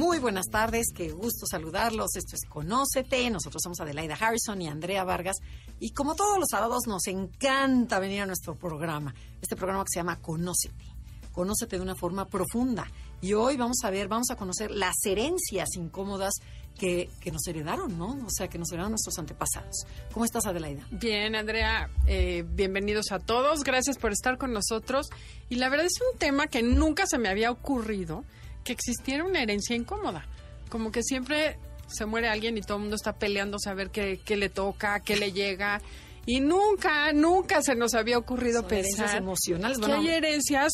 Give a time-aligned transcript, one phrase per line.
[0.00, 2.16] Muy buenas tardes, qué gusto saludarlos.
[2.16, 3.28] Esto es Conócete.
[3.28, 5.36] Nosotros somos Adelaida Harrison y Andrea Vargas.
[5.78, 9.14] Y como todos los sábados, nos encanta venir a nuestro programa.
[9.42, 10.86] Este programa que se llama Conócete.
[11.32, 12.90] Conócete de una forma profunda.
[13.20, 16.32] Y hoy vamos a ver, vamos a conocer las herencias incómodas
[16.78, 18.12] que, que nos heredaron, ¿no?
[18.24, 19.84] O sea, que nos heredaron nuestros antepasados.
[20.14, 20.82] ¿Cómo estás, Adelaida?
[20.90, 23.64] Bien, Andrea, eh, bienvenidos a todos.
[23.64, 25.10] Gracias por estar con nosotros.
[25.50, 28.24] Y la verdad es un tema que nunca se me había ocurrido
[28.64, 30.26] que existiera una herencia incómoda.
[30.68, 34.20] Como que siempre se muere alguien y todo el mundo está peleando a ver qué,
[34.24, 35.80] qué le toca, qué le llega.
[36.26, 39.78] Y nunca, nunca se nos había ocurrido Son pensar herencias emocionales.
[39.78, 40.72] que Bueno, hay herencias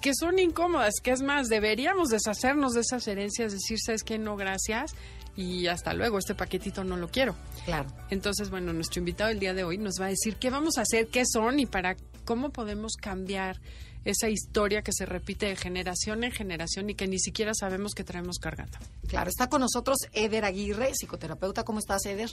[0.00, 4.18] que son incómodas, que es más, deberíamos deshacernos de esas herencias, decir, ¿sabes qué?
[4.18, 4.94] No, gracias.
[5.34, 7.34] Y hasta luego, este paquetito no lo quiero.
[7.64, 7.88] claro.
[8.10, 10.82] Entonces, bueno, nuestro invitado el día de hoy nos va a decir qué vamos a
[10.82, 13.56] hacer, qué son y para cómo podemos cambiar
[14.04, 18.04] esa historia que se repite de generación en generación y que ni siquiera sabemos que
[18.04, 18.78] traemos cargando.
[19.06, 21.64] Claro, está con nosotros Eder Aguirre, psicoterapeuta.
[21.64, 22.30] ¿Cómo estás, Eder?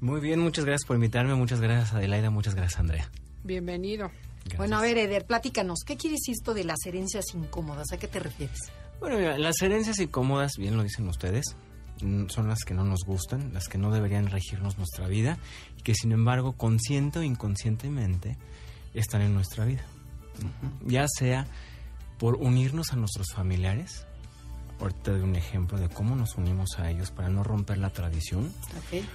[0.00, 3.10] Muy bien, muchas gracias por invitarme, muchas gracias Adelaida, muchas gracias Andrea.
[3.44, 4.10] Bienvenido.
[4.40, 4.58] Gracias.
[4.58, 5.80] Bueno, a ver, Eder, platícanos.
[5.86, 7.92] ¿Qué quiere decir esto de las herencias incómodas?
[7.92, 8.58] ¿A qué te refieres?
[8.98, 11.56] Bueno, mira, las herencias incómodas, bien lo dicen ustedes,
[12.02, 15.38] mm, son las que no nos gustan, las que no deberían regirnos nuestra vida
[15.78, 18.36] y que sin embargo, consciente o inconscientemente,
[18.94, 19.84] están en nuestra vida.
[20.86, 21.46] Ya sea
[22.18, 24.06] por unirnos a nuestros familiares,
[24.80, 28.52] ahorita doy un ejemplo de cómo nos unimos a ellos para no romper la tradición.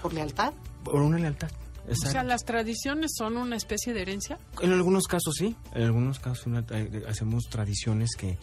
[0.02, 0.54] ¿Por lealtad?
[0.84, 1.50] por una lealtad.
[1.90, 2.28] O sea, Exacto.
[2.28, 4.38] las tradiciones son una especie de herencia.
[4.62, 8.38] En algunos casos sí, en algunos casos una- eh, hacemos tradiciones que,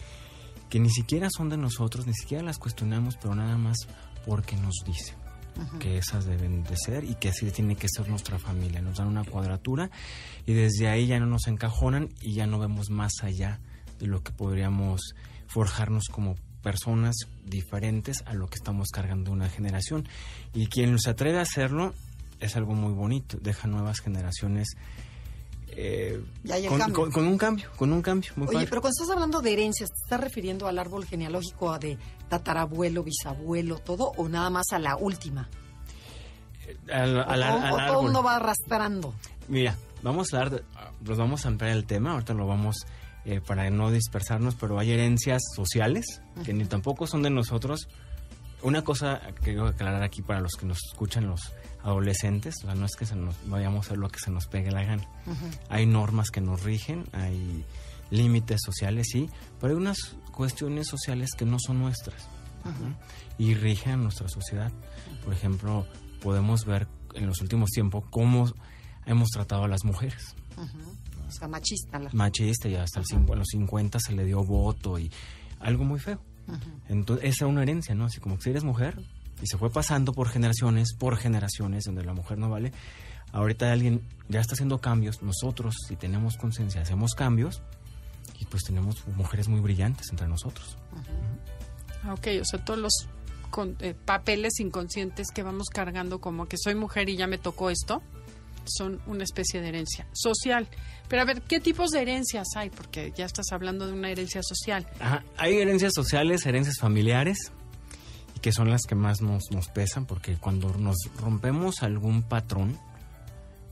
[0.69, 3.77] que ni siquiera son de nosotros, ni siquiera las cuestionamos, pero nada más
[4.25, 5.15] porque nos dicen
[5.79, 8.81] que esas deben de ser y que así tiene que ser nuestra familia.
[8.81, 9.89] Nos dan una cuadratura
[10.45, 13.59] y desde ahí ya no nos encajonan y ya no vemos más allá
[13.99, 15.15] de lo que podríamos
[15.47, 20.07] forjarnos como personas diferentes a lo que estamos cargando una generación.
[20.53, 21.93] Y quien se atreve a hacerlo
[22.39, 24.69] es algo muy bonito, deja nuevas generaciones
[25.75, 26.95] eh, Ya hay el con, cambio.
[26.95, 28.67] con- con un cambio, con un cambio muy Oye, padre.
[28.69, 31.97] pero cuando estás hablando de herencias, ¿te estás refiriendo al árbol genealógico de
[32.29, 35.49] tatarabuelo, bisabuelo, todo, o nada más a la última?
[36.91, 39.13] Al- al- o, al o todo mundo va arrastrando.
[39.47, 40.63] Mira, vamos a hablar,
[41.03, 42.85] los vamos a ampliar el tema, ahorita lo vamos
[43.25, 47.87] eh, para no dispersarnos, pero hay herencias sociales que ni tampoco son de nosotros.
[48.65, 51.53] Una cosa que quiero aclarar aquí para los que nos escuchan, los
[51.83, 54.47] adolescentes, o sea, no es que se nos vayamos a hacer lo que se nos
[54.47, 55.07] pegue la gana.
[55.69, 57.63] Hay normas que nos rigen, hay
[58.09, 59.29] límites sociales, sí,
[59.61, 62.27] pero hay unas cuestiones sociales que no son nuestras
[63.37, 64.71] y rigen a nuestra sociedad.
[65.23, 65.85] Por ejemplo,
[66.23, 68.51] podemos ver en los últimos tiempos cómo
[69.05, 70.35] hemos tratado a las mujeres.
[71.27, 71.99] O sea, machista.
[71.99, 72.09] La...
[72.13, 75.11] Machista, y hasta el a los 50 se le dio voto y
[75.59, 76.19] algo muy feo.
[76.89, 78.05] Entonces, esa es una herencia, ¿no?
[78.05, 78.99] Así como que si eres mujer
[79.41, 82.71] y se fue pasando por generaciones, por generaciones, donde la mujer no vale.
[83.31, 85.21] Ahorita alguien ya está haciendo cambios.
[85.21, 87.61] Nosotros, si tenemos conciencia, hacemos cambios
[88.39, 90.77] y pues tenemos mujeres muy brillantes entre nosotros.
[92.03, 92.93] Ah, Ok, o sea, todos los
[93.49, 97.69] con- eh, papeles inconscientes que vamos cargando como que soy mujer y ya me tocó
[97.71, 98.03] esto,
[98.67, 100.67] son una especie de herencia social.
[101.07, 102.69] Pero a ver, ¿qué tipos de herencias hay?
[102.69, 104.87] Porque ya estás hablando de una herencia social.
[104.99, 107.51] Ajá, Hay herencias sociales, herencias familiares,
[108.35, 112.77] y que son las que más nos, nos pesan, porque cuando nos rompemos algún patrón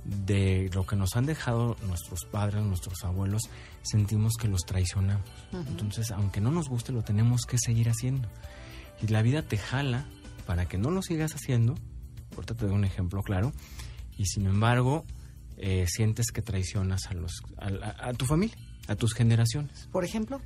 [0.05, 3.43] de lo que nos han dejado nuestros padres, nuestros abuelos,
[3.83, 5.29] sentimos que los traicionamos.
[5.53, 8.29] Entonces, aunque no nos guste, lo tenemos que seguir haciendo.
[9.01, 10.05] Y la vida te jala
[10.45, 11.75] para que no lo sigas haciendo.
[12.35, 13.53] Ahorita te doy un ejemplo claro.
[14.17, 15.05] Y sin embargo,
[15.57, 18.55] eh, sientes que traicionas a, los, a, a- tu familia,
[18.87, 19.87] a tus generaciones.
[19.91, 20.41] Por ejemplo,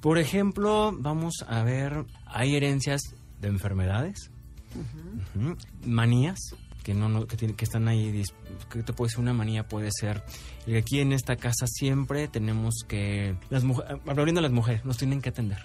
[0.00, 3.00] Por ejemplo, vamos a ver, hay herencias
[3.40, 4.30] de enfermedades,
[5.84, 6.38] manías
[6.82, 8.22] que no, no- que, tiene- que están ahí.
[8.70, 10.22] Que te puede ser una manía, puede ser
[10.78, 15.20] aquí en esta casa siempre tenemos que las mujeres, hablando de las mujeres, nos tienen
[15.20, 15.58] que atender.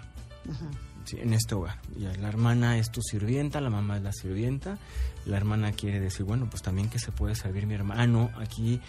[1.06, 1.80] Sí, en este hogar.
[1.98, 4.78] Ya, la hermana es tu sirvienta, la mamá es la sirvienta.
[5.26, 8.82] La hermana quiere decir, bueno, pues también que se puede servir mi hermano aquí.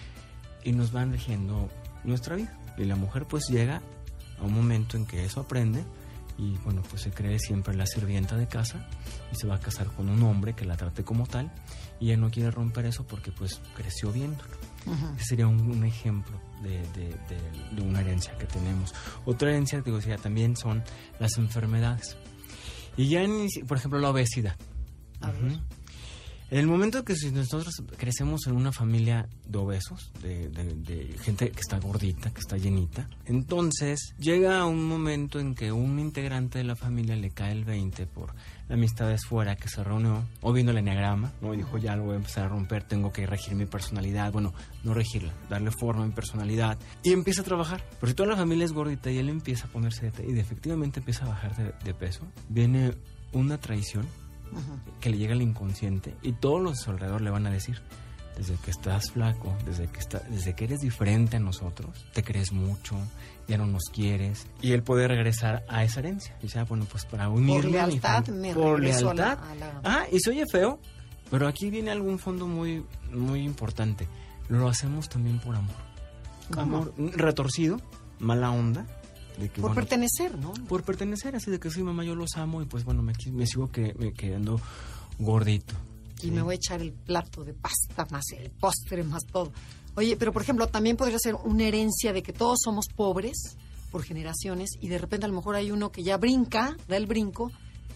[0.65, 1.69] Y nos van rigiendo
[2.05, 2.59] nuestra vida.
[2.79, 3.83] Y la mujer pues llega
[4.39, 5.85] a un momento en que eso aprende
[6.39, 8.87] y bueno, pues se cree siempre la sirvienta de casa
[9.33, 11.51] y se va a casar con un hombre que la trate como tal
[11.99, 14.51] y ella no quiere romper eso porque pues creció viéndolo.
[15.19, 18.95] Sería un, un ejemplo de, de- de- de una herencia que tenemos.
[19.25, 20.83] Otra herencia que decía también son
[21.19, 22.17] las enfermedades.
[22.97, 24.57] Y ya, en- por ejemplo, la obesidad.
[25.21, 25.59] Ver.
[26.49, 31.61] En el momento que si nosotros crecemos en una familia de obesos, de, gente que
[31.61, 36.77] está gordita, que está llenita, entonces llega un momento en que un integrante de la
[36.77, 38.33] familia le cae el 20 por
[38.69, 41.53] la amistad de fuera que se reunió, o viendo el enneagrama, ¿no?
[41.53, 44.31] Y dijo, ya lo voy a empezar a romper, tengo que regir mi personalidad.
[44.31, 44.55] Bueno,
[44.85, 46.79] no regirla, darle forma a mi personalidad.
[47.03, 47.85] Y empieza a trabajar.
[47.99, 51.25] Pero si toda la familia es gordita y él empieza a ponerse y efectivamente empieza
[51.25, 52.95] a bajar de peso, viene
[53.33, 54.07] una traición
[55.01, 57.81] que le llega al inconsciente y todos los alrededor le van a decir
[58.37, 62.53] desde que estás flaco, desde que está, desde que eres diferente a nosotros, te crees
[62.53, 62.97] mucho,
[63.49, 66.37] ya no nos quieres y él puede regresar a esa herencia.
[66.41, 69.39] Y dice, ah, bueno, pues para unirme a mi lealtad me por lealtad.
[69.43, 70.79] a la- Ah, y se oye feo,
[71.31, 74.07] pero aquí viene algún fondo muy muy importante.
[74.49, 75.75] Lo hacemos también por amor.
[76.53, 76.61] ¿Cómo?
[76.63, 77.81] Amor retorcido,
[78.21, 78.87] mala onda,
[79.39, 80.53] de que Por bueno, pertenecer, ¿no?
[80.69, 83.47] por pertenecer, así de que soy mamá, yo los amo y pues bueno, me, me
[83.47, 84.61] sigo que, me quedando
[85.19, 85.75] gordito.
[86.19, 86.31] Y Sí.
[86.31, 89.53] me voy a echar el plato de pasta más el postre más todo.
[89.97, 93.57] Oye, pero por ejemplo, también podría ser una herencia de que todos somos pobres
[93.91, 97.07] por generaciones y de repente a lo mejor hay uno que ya brinca, da el
[97.07, 97.51] brinco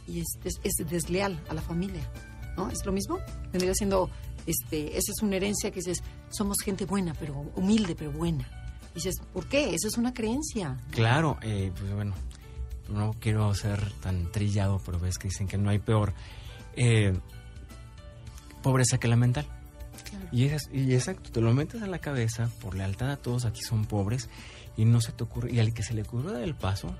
[0.06, 2.08] y es, es- es desleal a la familia,
[2.56, 2.70] ¿no?
[2.70, 3.18] ¿Es lo mismo?
[3.52, 4.08] Vendría siendo,
[4.46, 8.48] este, esa es una herencia que dices, somos gente buena, pero humilde, pero buena.
[8.92, 9.74] Y dices, ¿por qué?
[9.74, 10.76] Esa es una creencia.
[10.90, 12.14] Claro, eh, pues bueno,
[12.88, 16.12] no quiero ser tan trillado, pero ves que dicen que no hay peor
[16.74, 17.16] eh,
[18.62, 19.46] pobreza que la mental.
[20.32, 23.60] Y, es, y exacto, te lo metes a la cabeza, por lealtad a todos aquí
[23.62, 24.28] son pobres,
[24.76, 26.94] y no se te ocurre, y al que se le ocurre dar el paso,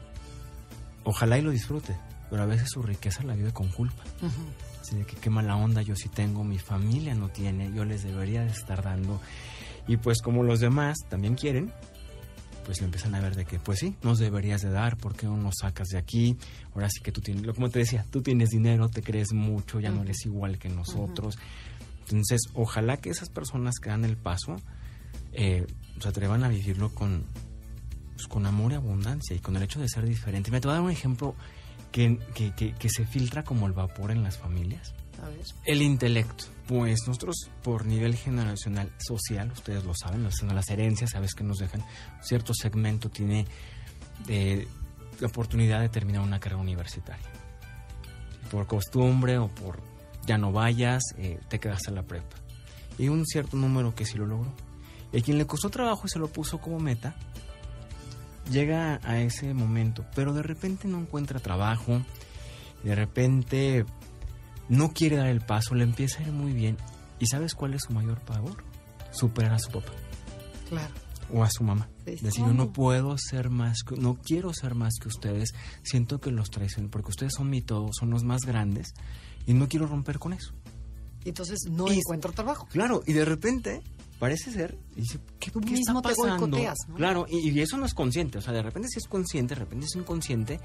[1.04, 1.96] ojalá y lo disfrute,
[2.28, 4.02] pero a veces su riqueza la vive con culpa.
[4.18, 4.80] Ujú.
[4.80, 8.02] Así de que qué mala onda yo sí tengo, mi familia no tiene, yo les
[8.02, 9.20] debería de estar dando.
[9.88, 11.72] Y pues como los demás también quieren,
[12.64, 15.26] pues le empiezan a ver de que, pues sí, nos deberías de dar, ¿por qué
[15.26, 16.36] no nos sacas de aquí?
[16.74, 19.80] Ahora sí que tú tienes, lo como te decía, tú tienes dinero, te crees mucho,
[19.80, 21.36] ya no eres igual que nosotros.
[22.02, 24.56] Entonces, ojalá que esas personas que dan el paso
[25.32, 25.66] eh,
[26.00, 27.24] se atrevan a vivirlo con,
[28.14, 30.50] pues, con amor y abundancia y con el hecho de ser diferente.
[30.50, 31.34] Me te voy a dar un ejemplo
[31.92, 34.94] que, que, que- que se filtra como el vapor en las familias.
[35.64, 36.44] El intelecto.
[36.66, 41.84] Pues nosotros por nivel generacional social, ustedes lo saben, las, herencias, sabes que nos dejan,
[42.22, 43.46] cierto segmento tiene
[44.28, 44.68] eh,
[45.18, 47.26] la oportunidad de terminar una carrera universitaria.
[48.50, 49.80] Por costumbre o por
[50.26, 52.36] ya no vayas, eh, te quedas a la prepa.
[52.98, 54.52] Y un cierto número que sí lo logró.
[55.12, 57.16] Y quien le costó trabajo y se lo puso como meta,
[58.50, 62.02] llega a ese momento, pero de repente no encuentra trabajo,
[62.82, 63.84] de repente
[64.70, 66.78] no quiere dar el paso, le empieza a ir muy bien.
[67.18, 68.64] ¿Y sabes cuál es su mayor pavor?
[69.12, 69.92] Superar a su papá
[70.70, 70.94] Claro.
[71.32, 71.88] o a su mamá.
[72.06, 72.12] Sí.
[72.22, 75.50] Decir, yo no puedo ser más, que, no quiero ser más que ustedes,
[75.82, 78.94] siento que los traiciono, porque ustedes son mi todo, son los más grandes,
[79.46, 80.54] y no quiero romper con eso.
[81.24, 82.66] Entonces no Y- encuentro trabajo.
[82.70, 83.82] Claro, y de repente
[84.18, 86.46] parece ser, y dice, ¿qué, Tú qué mismo está te pasando?
[86.46, 86.94] boicoteas, ¿no?
[86.94, 89.60] Claro, y, y eso no es consciente, o sea, de repente sí es consciente, de
[89.60, 90.60] repente es inconsciente,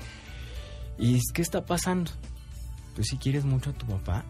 [0.97, 2.11] y es, ¿qué está pasando?
[2.95, 4.23] Tú si quieres mucho a tu papá,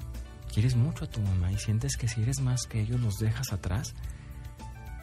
[0.53, 3.53] quieres mucho a tu mamá, y sientes que si eres más que ellos los dejas
[3.53, 3.93] atrás,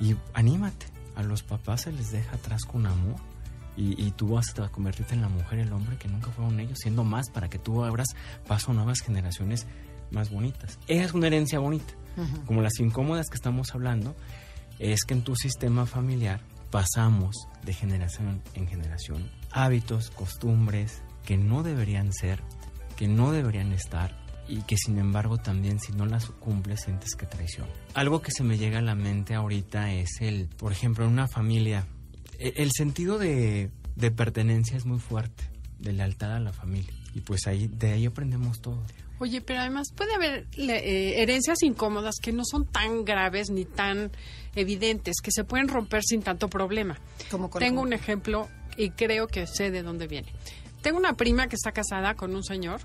[0.01, 3.17] y anímate, a los papás se les deja atrás con amor,
[3.77, 6.79] y, y tú vas a convertirte en la mujer, el hombre que nunca fueron ellos,
[6.83, 8.09] siendo más para que tú abras
[8.47, 9.67] paso a nuevas generaciones
[10.11, 10.79] más bonitas.
[10.89, 11.95] Esa es una herencia bonita
[12.47, 14.15] como las incómodas que estamos hablando,
[14.79, 16.41] es que en tu sistema familiar
[16.71, 22.43] pasamos de generación en generación hábitos, costumbres que no deberían ser,
[23.03, 24.15] que no deberían estar
[24.49, 27.67] y que sin embargo también si no las cumples sientes que traición.
[27.95, 31.27] Algo que se me llega a la mente ahorita es el, por ejemplo, en una
[31.27, 31.85] familia,
[32.39, 35.43] e- el sentido de, de pertenencia es muy fuerte,
[35.81, 36.93] de lealtad a la familia.
[37.13, 38.81] Y pues ahí, de ahí aprendemos todo.
[39.19, 44.13] Oye, pero además puede haber eh, herencias incómodas que no son tan graves ni tan
[44.55, 47.01] evidentes, que se pueden romper sin tanto problema.
[47.33, 50.33] Como con- Tengo un ejemplo y creo que sé de dónde viene.
[50.83, 52.81] Tengo una prima que está casada con un señor,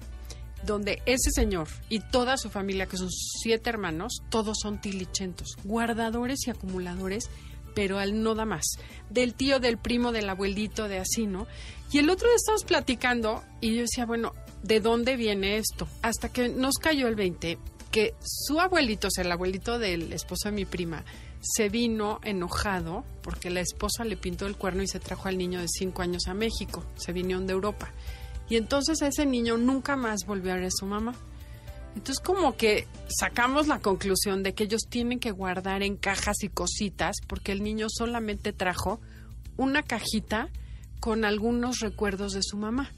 [0.64, 6.48] donde ese señor y toda su familia, que son siete hermanos, todos son tilichentos, guardadores
[6.48, 7.30] y acumuladores,
[7.74, 8.66] pero al no da más.
[9.10, 11.48] Del tío, del primo, del abuelito, de así, ¿no?
[11.92, 15.88] Y el otro día estábamos platicando y yo decía, bueno, ¿de dónde viene esto?
[16.02, 17.58] Hasta que nos cayó el 20,
[17.92, 21.04] que su abuelito, o sea, el abuelito del esposo de mi prima,
[21.56, 25.62] se vino enojado porque la esposa le pintó el cuerno y se trajo al niño
[25.62, 26.84] de cinco años a México.
[26.96, 27.92] Se vinieron de Europa.
[28.50, 31.14] Y entonces ese niño nunca más volvió a ver a su mamá.
[31.96, 36.50] Entonces como que sacamos la conclusión de que ellos tienen que guardar en cajas y
[36.50, 39.00] cositas porque el niño solamente trajo
[39.56, 40.50] una cajita
[41.00, 42.92] con algunos recuerdos de su mamá.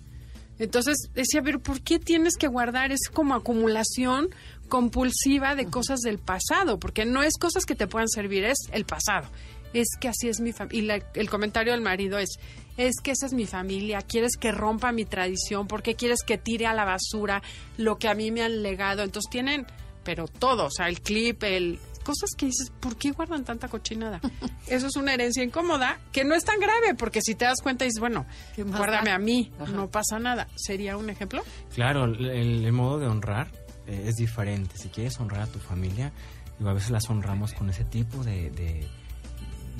[0.60, 2.92] Entonces decía, pero ¿por qué tienes que guardar?
[2.92, 4.30] Es como acumulación
[4.70, 8.86] compulsiva de cosas del pasado, porque no es cosas que te puedan servir, es el
[8.86, 9.28] pasado.
[9.74, 10.98] Es que así es mi familia.
[11.14, 12.40] Y el comentario del marido es,
[12.78, 16.38] es que esa es mi familia, quieres que rompa mi tradición, ¿por qué quieres que
[16.38, 17.44] tire a la basura
[17.78, 19.04] lo que a mí me han legado?
[19.04, 19.68] Entonces tienen,
[20.04, 24.20] pero todo, o sea, el clip, el cosas que dices, ¿por qué guardan tanta cochinada?
[24.68, 27.86] Eso es una herencia incómoda que no es tan grave, porque si te das cuenta
[27.86, 29.18] dices, bueno, ¿Qué más guárdame da?
[29.18, 29.72] a mí, Ajá.
[29.72, 30.48] no pasa nada.
[30.56, 31.44] ¿Sería un ejemplo?
[31.76, 32.26] Claro, el,
[32.66, 33.52] el modo de honrar
[33.90, 34.78] eh, es diferente.
[34.78, 36.12] Si quieres honrar a tu familia,
[36.58, 38.50] digo, a veces las honramos con ese tipo de...
[38.52, 38.88] de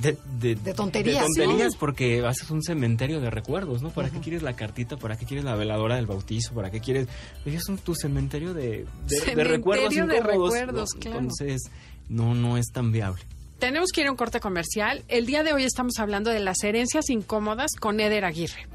[0.00, 1.76] de, de- De tonterías, de tonterías sí.
[1.78, 3.90] porque haces un cementerio de recuerdos, ¿no?
[3.90, 4.96] ¿Para qué quieres la cartita?
[4.96, 6.54] ¿Para qué quieres la veladora del bautizo?
[6.54, 7.06] ¿Para qué quieres...?
[7.44, 10.26] Es un- tu cementerio de, Cementerio recuerdos de incómodos.
[10.26, 11.00] recuerdos, ¿no?
[11.00, 11.18] claro.
[11.18, 11.60] Entonces,
[12.08, 13.22] no, no es tan viable.
[13.58, 15.04] Tenemos que ir a un corte comercial.
[15.08, 18.68] El día de hoy estamos hablando de las herencias incómodas con Eder Aguirre.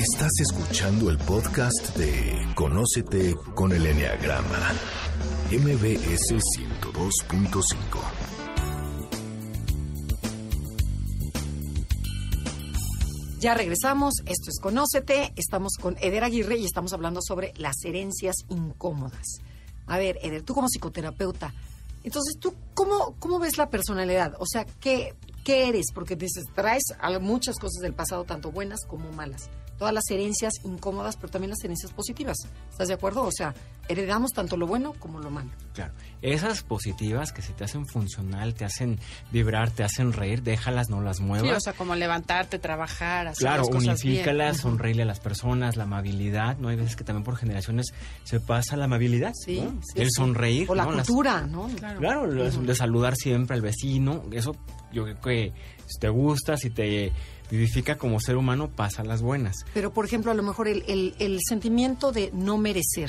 [0.00, 4.72] Estás escuchando el podcast de Conócete con el Enneagrama,
[5.50, 7.64] MBS 102.5.
[13.40, 18.36] Ya regresamos, esto es Conócete, estamos con Eder Aguirre y estamos hablando sobre las herencias
[18.48, 19.42] incómodas.
[19.86, 21.52] A ver, Eder, tú como psicoterapeuta,
[22.04, 24.34] entonces tú, ¿cómo, cómo ves la personalidad?
[24.38, 25.14] O sea, ¿qué,
[25.44, 25.88] qué eres?
[25.92, 26.84] Porque dices, traes
[27.20, 29.50] muchas cosas del pasado, tanto buenas como malas.
[29.80, 32.36] Todas las herencias incómodas, pero también las herencias positivas.
[32.70, 33.22] ¿Estás de acuerdo?
[33.22, 33.54] O sea,
[33.90, 35.50] heredamos tanto lo bueno como lo malo.
[35.74, 35.92] Claro.
[36.22, 38.98] Esas positivas que se te hacen funcional, te hacen
[39.32, 41.48] vibrar, te hacen reír, déjalas, no las muevas.
[41.48, 44.14] Sí, o sea, como levantarte, trabajar, hacer Claro, las cosas bien.
[44.16, 46.68] unifícalas, sonreírle a las personas, la amabilidad, ¿no?
[46.68, 47.86] Hay veces que también por generaciones
[48.24, 49.80] se pasa la amabilidad, Sí, ¿no?
[49.82, 50.10] sí, El sí.
[50.16, 51.68] sonreír, O la cultura, ¿no?
[51.78, 51.98] Claro.
[52.00, 54.54] Claro, lo- de saludar siempre al vecino, eso
[54.92, 55.52] yo creo que
[55.86, 57.12] si te gusta, si te
[57.50, 59.56] vivifica como ser humano, pasa las buenas.
[59.74, 63.08] Pero, por ejemplo, a lo mejor el, el- el sentimiento de no merecer.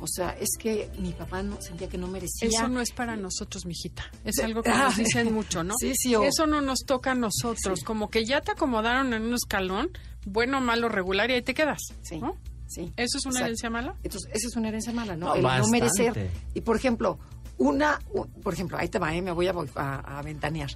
[0.00, 2.48] O sea, es que mi papá no, sentía que no merecía.
[2.48, 4.04] Eso no es para nosotros, mijita.
[4.24, 5.74] Es algo que nos dicen mucho, ¿no?
[5.78, 7.78] Sí, sí, o- Eso no nos toca a nosotros.
[7.78, 7.84] Sí.
[7.84, 9.90] Como que ya te acomodaron en un escalón,
[10.26, 11.78] bueno, malo, regular, y ahí te quedas.
[12.02, 12.36] Sí, ¿no?
[12.66, 12.92] sí.
[12.96, 13.44] ¿Eso es una Exacto.
[13.46, 13.94] herencia mala?
[14.02, 15.26] Entonces, esa es una herencia mala, ¿no?
[15.28, 16.30] No, el no merecer.
[16.54, 17.18] Y, por ejemplo,
[17.56, 18.00] una,
[18.42, 19.22] por ejemplo, ahí te va, ¿eh?
[19.22, 20.70] me voy a, a, a ventanear.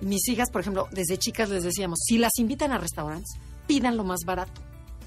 [0.00, 3.30] Mis hijas, por ejemplo, desde chicas les decíamos, si las invitan a restaurantes,
[3.66, 4.60] pidan lo más barato.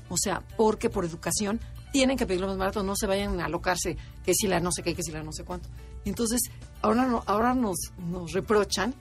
[0.10, 1.60] O sea, porque por educación
[1.96, 4.70] tienen que pedir lo más barato, no se vayan a alocarse que si la no
[4.70, 5.70] sé qué, que si la no sé cuánto.
[6.04, 6.42] Entonces,
[6.82, 8.94] ahora, no- ahora nos, nos reprochan.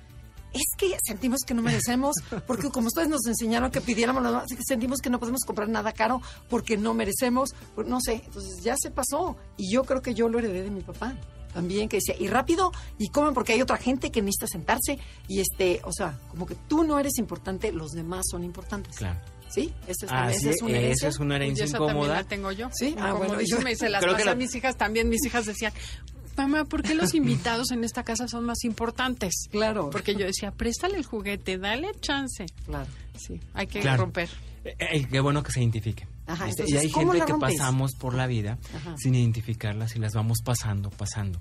[0.53, 2.15] Es que sentimos que no merecemos,
[2.47, 4.23] porque como ustedes nos enseñaron que pidiéramos
[4.65, 8.77] sentimos que no podemos comprar nada caro porque no merecemos, pues, no sé, entonces ya
[8.79, 9.37] se pasó.
[9.57, 11.17] Y yo creo que yo lo heredé de mi papá
[11.53, 15.41] también, que decía, y rápido, y comen porque hay otra gente que necesita sentarse, y
[15.41, 18.97] este, o sea, como que tú no eres importante, los demás son importantes.
[18.97, 19.19] Claro.
[19.55, 19.73] ¿Sí?
[19.87, 21.09] Esa es, Así, esa es una esa herencia.
[21.09, 22.15] es una Y herencia esa también incómoda.
[22.17, 22.69] la tengo yo.
[22.73, 25.09] Sí, ah, bueno, yo me se las Creo que la- a mis hijas también.
[25.09, 25.73] Mis hijas decían,
[26.37, 29.33] mamá, ¿por qué los invitados en esta casa son más importantes?
[29.51, 29.91] Claro.
[29.91, 32.47] Porque yo decía, préstale el juguete, dale chance.
[32.67, 32.91] Claro.
[33.17, 34.03] Sí, hay que Claro.
[34.03, 34.29] romper.
[34.65, 36.09] Eh, eh, qué bueno que se identifiquen.
[36.27, 38.97] Ajá, Este, entonces, y hay ¿cómo gente que pasamos por la vida Ajá.
[38.97, 41.39] sin identificarlas y las vamos pasando, pasando.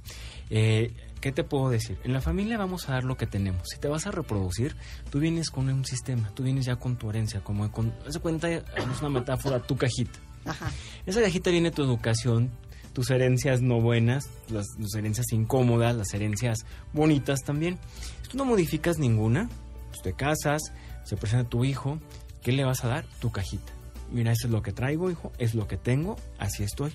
[0.50, 0.94] Eh,
[1.24, 1.98] ¿Qué te puedo decir?
[2.04, 3.62] En la familia vamos a dar lo que tenemos.
[3.72, 4.76] Si te vas a reproducir,
[5.10, 8.52] tú vienes con un sistema, tú vienes ya con tu herencia, como con, de cuenta,
[8.52, 8.66] es
[9.00, 10.20] una metáfora, tu cajita.
[10.44, 10.70] Ajá.
[11.06, 12.52] Esa cajita viene tu educación,
[12.92, 14.66] tus herencias no buenas, las,
[14.98, 17.80] herencias incómodas, las herencias bonitas también.
[18.24, 19.48] Si tú no modificas ninguna,
[19.92, 20.62] pues te casas,
[21.06, 22.00] se presenta tu hijo,
[22.42, 23.06] ¿qué le vas a dar?
[23.22, 23.72] Tu cajita.
[24.12, 26.92] Mira, eso es lo que traigo, hijo, es lo que tengo, así estoy.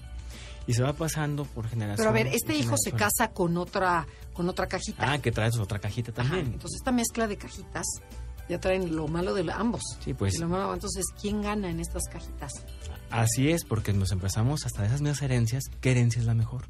[0.69, 1.97] Y se va pasando por generación.
[1.97, 5.11] Pero a ver, este hijo se casa con otra, con otra cajita.
[5.13, 6.47] Ah, que traes otra cajita Ajá, también.
[6.53, 7.87] Entonces esta mezcla de cajitas
[8.49, 9.83] ya traen lo malo de ambos.
[10.05, 10.35] Sí, pues.
[10.35, 12.53] Y lo malo, entonces, ¿quién gana en estas cajitas?
[13.11, 15.65] Así es, porque nos empezamos hasta de esas mismas herencias.
[15.81, 16.67] ¿Qué herencia es la mejor?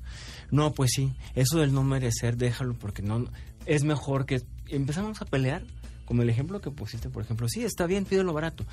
[0.52, 3.25] No, pues sí, eso del no merecer, déjalo, porque no
[3.67, 5.64] es mejor que empezamos a pelear.
[6.05, 8.64] Como el ejemplo que pusiste, por ejemplo, sí, está bien, pídelo barato.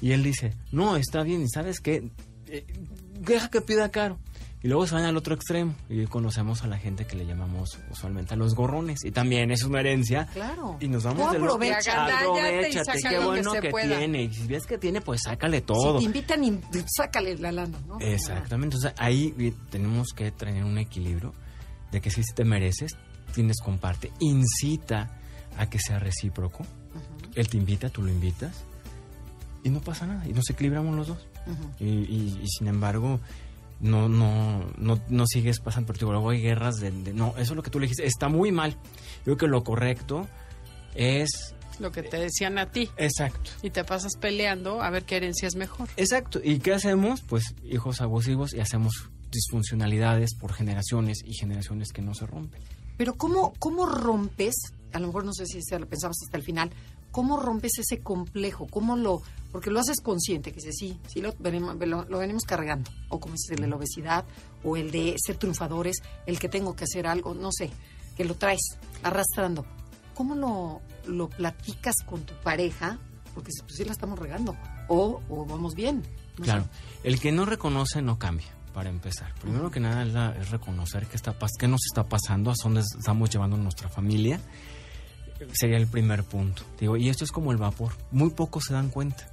[0.00, 2.10] Y él dice, no, está bien, y sabes qué,
[2.46, 2.64] Eh,
[3.20, 4.18] deja que pida caro.
[4.60, 7.78] Y luego se van al otro extremo y conocemos a la gente que le llamamos
[7.92, 9.04] usualmente a los gorrones.
[9.04, 10.26] Y también es una herencia.
[10.32, 10.76] Claro.
[10.80, 12.04] Y nos vamos de lo- aprovecha.
[12.06, 14.22] Agándallate y Aprovechate, qué que bueno que, tiene.
[14.24, 15.98] Y si ves que tiene, pues sácale todo.
[16.00, 16.60] Si te invitan, y
[16.96, 18.00] sácale la lana, ¿no?
[18.00, 21.32] Exactamente, entonces ahí eh, tenemos que tener un equilibrio
[21.92, 22.96] de que si te mereces,
[23.32, 25.20] tienes comparte, incita
[25.56, 26.64] a que sea recíproco.
[27.36, 28.64] Él te invita, tú lo invitas.
[29.62, 31.26] y no pasa nada, y nos equilibramos los dos.
[31.78, 33.20] y, y, sin embargo,
[33.80, 37.62] no, no, no, no sigues pasando, porque luego hay guerras de, No, eso es lo
[37.62, 38.72] que tú le dijiste, está muy mal.
[39.18, 40.26] Yo creo que lo correcto
[40.94, 41.54] es...
[41.78, 42.90] Lo que te decían a ti.
[42.96, 43.50] Exacto.
[43.62, 45.88] Y te pasas peleando a ver qué herencia es mejor.
[45.96, 46.40] Exacto.
[46.42, 47.22] ¿Y qué hacemos?
[47.22, 52.62] Pues hijos abusivos y hacemos disfuncionalidades por generaciones y generaciones que no se rompen.
[52.96, 54.56] Pero ¿cómo, cómo rompes?
[54.92, 56.70] A lo mejor no sé si lo pensamos hasta el final.
[57.12, 58.66] ¿Cómo rompes ese complejo?
[58.66, 59.22] ¿Cómo lo...?
[59.52, 62.90] Porque lo haces consciente, que dices, sí, sí lo venimos, lo, venimos cargando.
[63.08, 64.24] O como dices, el de la obesidad,
[64.62, 67.70] o el de ser triunfadores, el que tengo que hacer algo, no sé,
[68.16, 68.60] que lo traes
[69.02, 69.64] arrastrando.
[70.14, 72.98] ¿Cómo lo, lo platicas con tu pareja?
[73.34, 74.56] Porque pues sí la estamos regando.
[74.88, 76.02] O, o vamos bien.
[76.36, 76.68] claro,
[77.04, 79.34] el que no reconoce no cambia para empezar.
[79.40, 83.56] Primero que nada es, reconocer qué, está, qué nos está pasando, a dónde estamos llevando
[83.56, 84.40] nuestra familia.
[85.52, 86.62] Sería el primer punto.
[86.78, 87.92] Digo, y esto es como el vapor.
[88.10, 89.26] Muy pocos se dan cuenta.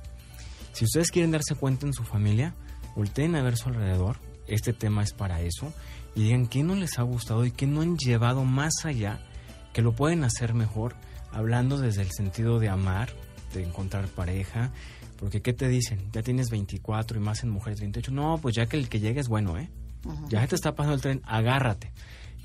[0.75, 2.53] Si ustedes quieren darse cuenta en su familia,
[2.97, 4.17] volteen a ver su alrededor.
[4.45, 5.71] Este tema es para eso.
[6.15, 9.21] Y digan qué no les ha gustado y qué no han llevado más allá,
[9.71, 10.97] que lo pueden hacer mejor,
[11.31, 13.13] hablando desde el sentido de amar,
[13.53, 14.73] de encontrar pareja,
[15.17, 16.09] porque ¿qué te dicen?
[16.11, 18.11] Ya tienes 24 y más en mujeres 38.
[18.11, 19.69] No, pues ya que el que llegue es bueno, ¿eh?
[20.27, 21.93] Ya te está pasando el tren, agárrate.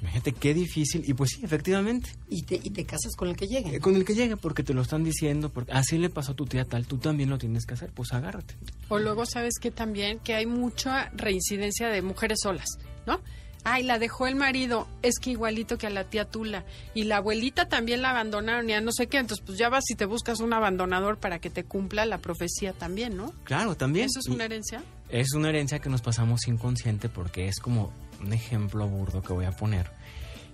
[0.00, 1.02] Imagínate qué difícil.
[1.06, 2.10] Y pues sí, efectivamente.
[2.28, 3.76] Y te, y te casas con el que llegue.
[3.76, 5.50] Eh, con el que llegue, porque te lo están diciendo.
[5.50, 7.90] Porque así le pasó a tu tía tal, tú también lo tienes que hacer.
[7.92, 8.54] Pues agárrate.
[8.88, 12.68] O luego sabes que también que hay mucha reincidencia de mujeres solas,
[13.06, 13.20] ¿no?
[13.62, 16.64] Ay, la dejó el marido, es que igualito que a la tía Tula.
[16.94, 19.18] Y la abuelita también la abandonaron, ya no sé qué.
[19.18, 22.72] Entonces, pues ya vas y te buscas un abandonador para que te cumpla la profecía
[22.72, 23.34] también, ¿no?
[23.44, 24.06] Claro, también.
[24.06, 24.82] ¿Eso es una herencia?
[25.10, 29.44] Es una herencia que nos pasamos inconsciente porque es como un ejemplo burdo que voy
[29.44, 29.90] a poner.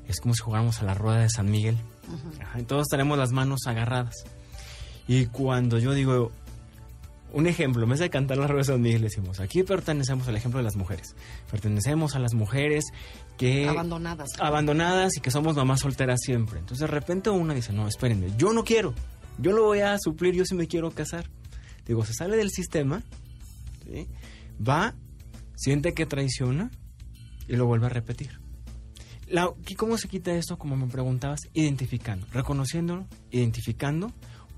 [0.08, 1.76] Es como si jugáramos a la rueda de San Miguel.
[2.58, 4.14] y todos tenemos las manos agarradas.
[5.08, 6.32] Y cuando yo digo,
[7.32, 10.58] un ejemplo, en vez de cantar las ruedas de Miguel, decimos, aquí pertenecemos al ejemplo
[10.58, 11.14] de las mujeres.
[11.50, 12.84] Pertenecemos a las mujeres
[13.36, 13.68] que...
[13.68, 14.30] Abandonadas.
[14.38, 16.60] Abandonadas y que somos mamás solteras siempre.
[16.60, 18.94] Entonces de repente una dice, no, espérenme, yo no quiero.
[19.38, 21.28] Yo lo voy a suplir, yo sí me quiero casar.
[21.86, 23.02] Digo, se sale del sistema,
[24.66, 24.94] va,
[25.54, 26.70] siente que traiciona
[27.48, 28.40] y lo vuelve a repetir.
[29.28, 30.56] La, ¿Cómo se quita esto?
[30.56, 34.12] Como me preguntabas, identificando, reconociéndolo, identificando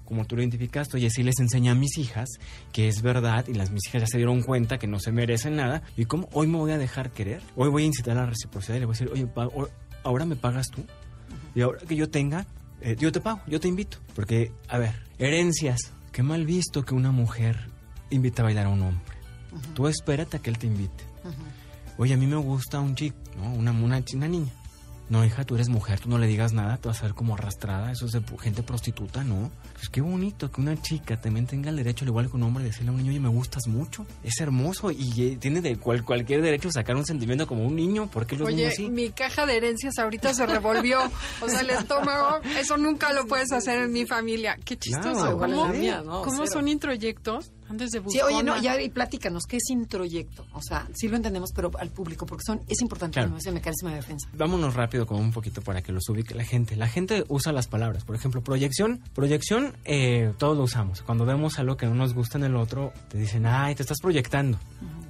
[0.09, 2.31] como tú lo identificaste, oye, sí les enseñé a mis hijas
[2.72, 5.57] que es verdad y las mis hijas ya se dieron cuenta que no se merecen
[5.57, 8.27] nada y cómo hoy me voy a dejar querer, hoy voy a incitar a la
[8.31, 9.29] reciprocidad y le voy a decir, oye,
[10.05, 10.83] ahora me pagas tú
[11.55, 12.46] y ahora que yo tenga,
[12.81, 16.94] eh, yo te pago, yo te invito, porque, a ver, herencias, qué mal visto que
[16.94, 17.68] una mujer
[18.09, 19.18] invita a bailar a un hombre.
[19.74, 21.05] Tú espérate a que él te invite.
[21.98, 23.52] Oye, a mí me gusta un chico, ¿no?
[23.52, 24.52] Una, una, una niña.
[25.11, 27.34] No, hija, tú eres mujer, tú no le digas nada, te vas a ver como
[27.34, 29.50] arrastrada, eso es de gente prostituta, ¿no?
[29.72, 32.62] Pues qué bonito que una chica también tenga el derecho, al igual que un hombre,
[32.62, 34.06] de decirle a un niño, oye, me gustas mucho.
[34.22, 38.11] Es hermoso y eh, tiene de cualquier derecho sacar un sentimiento como un niño.
[38.11, 41.00] ¿Por qué los oye, mi caja de herencias ahorita se revolvió.
[41.40, 44.58] o sea, el estómago, eso nunca lo puedes hacer en mi familia.
[44.62, 45.38] Qué chistoso.
[45.38, 47.50] ¿Cómo, son introyectos?
[47.68, 50.46] Antes de Sí, oye, no, ya y platícanos, ¿qué es introyecto?
[50.52, 53.37] O sea, sí lo entendemos, pero al público, porque son es importante claro.
[53.37, 54.28] ese mecanismo de defensa.
[54.33, 56.76] Vámonos rápido con un poquito para que los ubique la gente.
[56.76, 59.00] La gente usa las palabras, por ejemplo, proyección.
[59.14, 61.02] Proyección, eh, todos lo usamos.
[61.02, 63.98] Cuando vemos algo que no nos gusta en el otro, te dicen, ay, te estás
[64.00, 64.59] proyectando.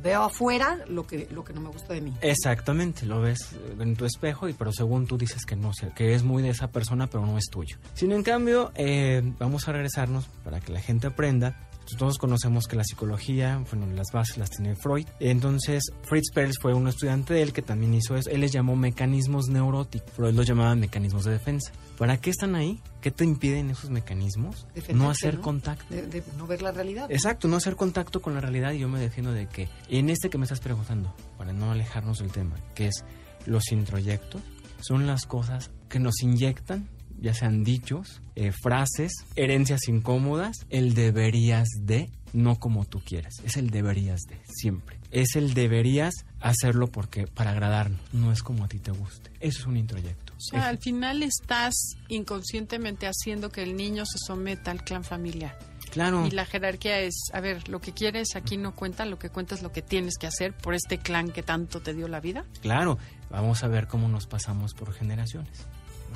[0.03, 2.15] Veo afuera lo que, lo que no me gusta de mí.
[2.21, 6.23] Exactamente, lo ves en tu espejo, y pero según tú dices que no, que es
[6.23, 7.79] muy de esa persona, pero no es tuyo.
[7.95, 12.77] Sin en cambio, eh, vamos a regresarnos para que la gente aprenda todos conocemos que
[12.77, 15.07] la psicología, bueno, las bases las tiene Freud.
[15.21, 18.31] Entonces, Fritz Perls fue un estudiante de él que también hizo eso.
[18.31, 20.11] Él les llamó mecanismos neuróticos.
[20.13, 21.73] Freud los llamaba mecanismos de defensa.
[21.97, 22.81] ¿Para qué están ahí?
[23.01, 24.67] ¿Qué te impiden esos mecanismos?
[24.93, 25.95] no hacer contacto.
[25.95, 27.11] De, no ver la realidad.
[27.11, 28.73] Exacto, no hacer contacto con la realidad.
[28.73, 32.19] Y yo me defiendo de que, en este que me estás preguntando, para no alejarnos
[32.19, 33.05] del tema, que es
[33.47, 34.43] los introyectos,
[34.81, 36.89] son las cosas que nos inyectan
[37.21, 43.57] ya sean dichos, eh, frases, herencias incómodas, el deberías de, no como tú quieres, es
[43.57, 44.99] el deberías de, siempre.
[45.11, 49.31] Es el deberías hacerlo porque para agradarnos, no es como a ti te guste.
[49.41, 50.35] Eso es un introyecto.
[50.37, 51.75] O sea, al final estás
[52.09, 55.59] inconscientemente haciendo que el niño se someta al clan familiar.
[55.91, 56.27] Claro.
[56.27, 59.55] Y la jerarquía es, a ver, lo que quieres aquí no cuenta, lo que cuenta
[59.55, 62.45] es lo que tienes que hacer por este clan que tanto te dio la vida.
[62.61, 62.99] Claro,
[63.31, 65.67] vamos a ver cómo nos pasamos por generaciones.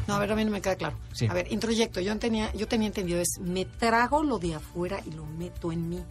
[0.08, 0.96] No, a ver, a mí no me queda claro.
[1.28, 5.12] A ver, introyecto, yo tenía, yo tenía entendido es, me trago lo de afuera y
[5.12, 6.02] lo meto en mí.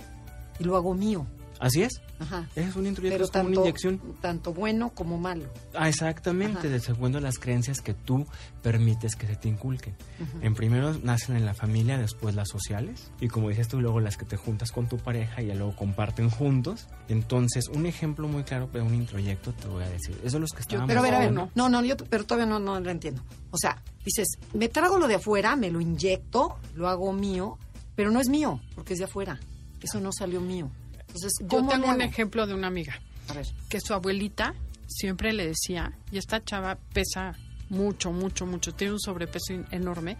[0.59, 1.25] Y lo hago mío.
[1.61, 2.01] Así es.
[2.19, 2.49] Ajá.
[2.55, 4.01] Es un introyecto, es como tanto, una inyección.
[4.19, 5.45] tanto bueno como malo.
[5.75, 8.25] Ah, exactamente, de segundo las creencias que tú
[8.63, 9.95] permites que se te inculquen.
[10.41, 14.17] En primero nacen en la familia, después las sociales, y como dices tú, luego las
[14.17, 16.87] que te juntas con tu pareja y ya luego comparten juntos.
[17.09, 20.49] Entonces, un ejemplo muy claro de un introyecto, te voy a decir, es de los
[20.49, 21.51] que estábamos Pero a ver, a ver, no.
[21.53, 23.21] no, no, yo pero todavía no, no lo entiendo.
[23.51, 27.59] O sea, dices, me trago lo de afuera, me lo inyecto, lo hago mío,
[27.95, 29.39] pero no es mío, porque es de afuera.
[29.79, 30.71] Eso no salió mío.
[31.13, 34.53] Entonces, Yo ¿cómo tengo un ejemplo de una amiga A ver, que su abuelita
[34.87, 37.35] siempre le decía, y esta chava pesa
[37.69, 40.17] mucho, mucho, mucho, tiene un sobrepeso enorme,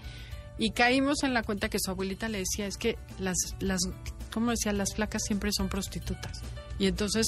[0.57, 3.81] y caímos en la cuenta que su abuelita le decía, es que las, las,
[4.31, 4.73] ¿cómo decía?
[4.73, 6.41] Las flacas siempre son prostitutas.
[6.77, 7.25] Y entonces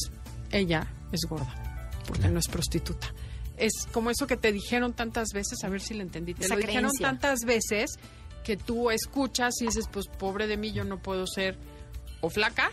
[0.51, 1.53] ella es gorda,
[2.05, 2.33] porque Claro.
[2.35, 3.13] no es prostituta.
[3.57, 6.55] Es como eso que te dijeron tantas veces, a ver si le entendí, te Esa
[6.55, 7.91] lo dijeron tantas veces
[8.43, 11.57] que tú escuchas y dices, pues pobre de mí, yo no puedo ser
[12.21, 12.71] o flaca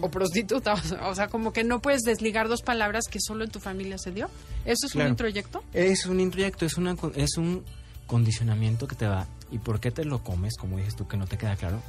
[0.00, 0.74] o prostituta.
[1.02, 4.10] O sea, como que no puedes desligar dos palabras que solo en tu familia se
[4.12, 4.28] dio.
[4.64, 5.08] ¿Eso es Claro.
[5.08, 5.62] un introyecto?
[5.72, 7.64] Es un introyecto, es, una, es un
[8.06, 9.26] condicionamiento que te da.
[9.50, 10.56] ¿Y por qué te lo comes?
[10.56, 11.80] Como dices tú, que no te queda claro.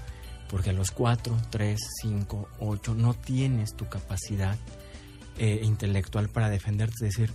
[0.50, 4.56] Porque a los 4, 3, 5, 8 no tienes tu capacidad
[5.38, 6.94] eh, intelectual para defenderte.
[7.06, 7.32] Decir,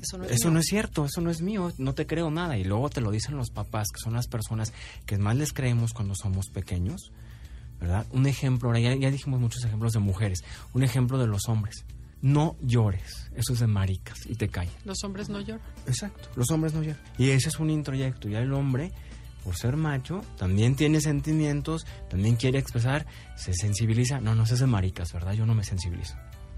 [0.00, 2.56] eso no es eso no es cierto, eso no es mío, no te creo nada.
[2.58, 4.72] Y luego te lo dicen los papás, que son las personas
[5.06, 7.10] que más les creemos cuando somos pequeños.
[7.80, 8.06] ¿Verdad?
[8.10, 10.42] Un ejemplo, ahora ya, ya dijimos muchos ejemplos de mujeres.
[10.74, 11.84] Un ejemplo de los hombres.
[12.20, 14.74] No llores, eso es de maricas y te callas.
[14.84, 15.64] Los hombres no lloran.
[15.86, 17.00] Exacto, los hombres no lloran.
[17.16, 18.28] Y ese es un introyecto.
[18.28, 18.90] Ya el hombre,
[19.44, 24.20] por ser macho, también tiene sentimientos, también quiere expresar, se sensibiliza.
[24.20, 25.34] No, no se hace maricas, ¿verdad?
[25.34, 26.16] Yo no me sensibilizo.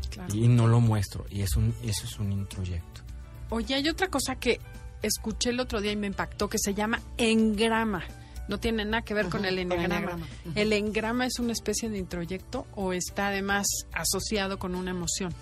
[0.08, 0.34] Claro.
[0.34, 1.26] Y no lo muestro.
[1.30, 3.02] Y es un, eso es un introyecto.
[3.50, 4.60] Oye, hay otra cosa que
[5.02, 8.02] escuché el otro día y me impactó que se llama engrama.
[8.48, 9.94] No tiene nada que ver con el con el enneagrama.
[9.96, 10.26] enneagrama.
[10.46, 10.52] Ujú.
[10.56, 15.32] ¿El engrama es una especie de introyecto o está además asociado con una emoción?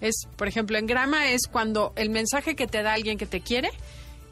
[0.00, 3.70] Es, por ejemplo, engrama es cuando el mensaje que te da alguien que te quiere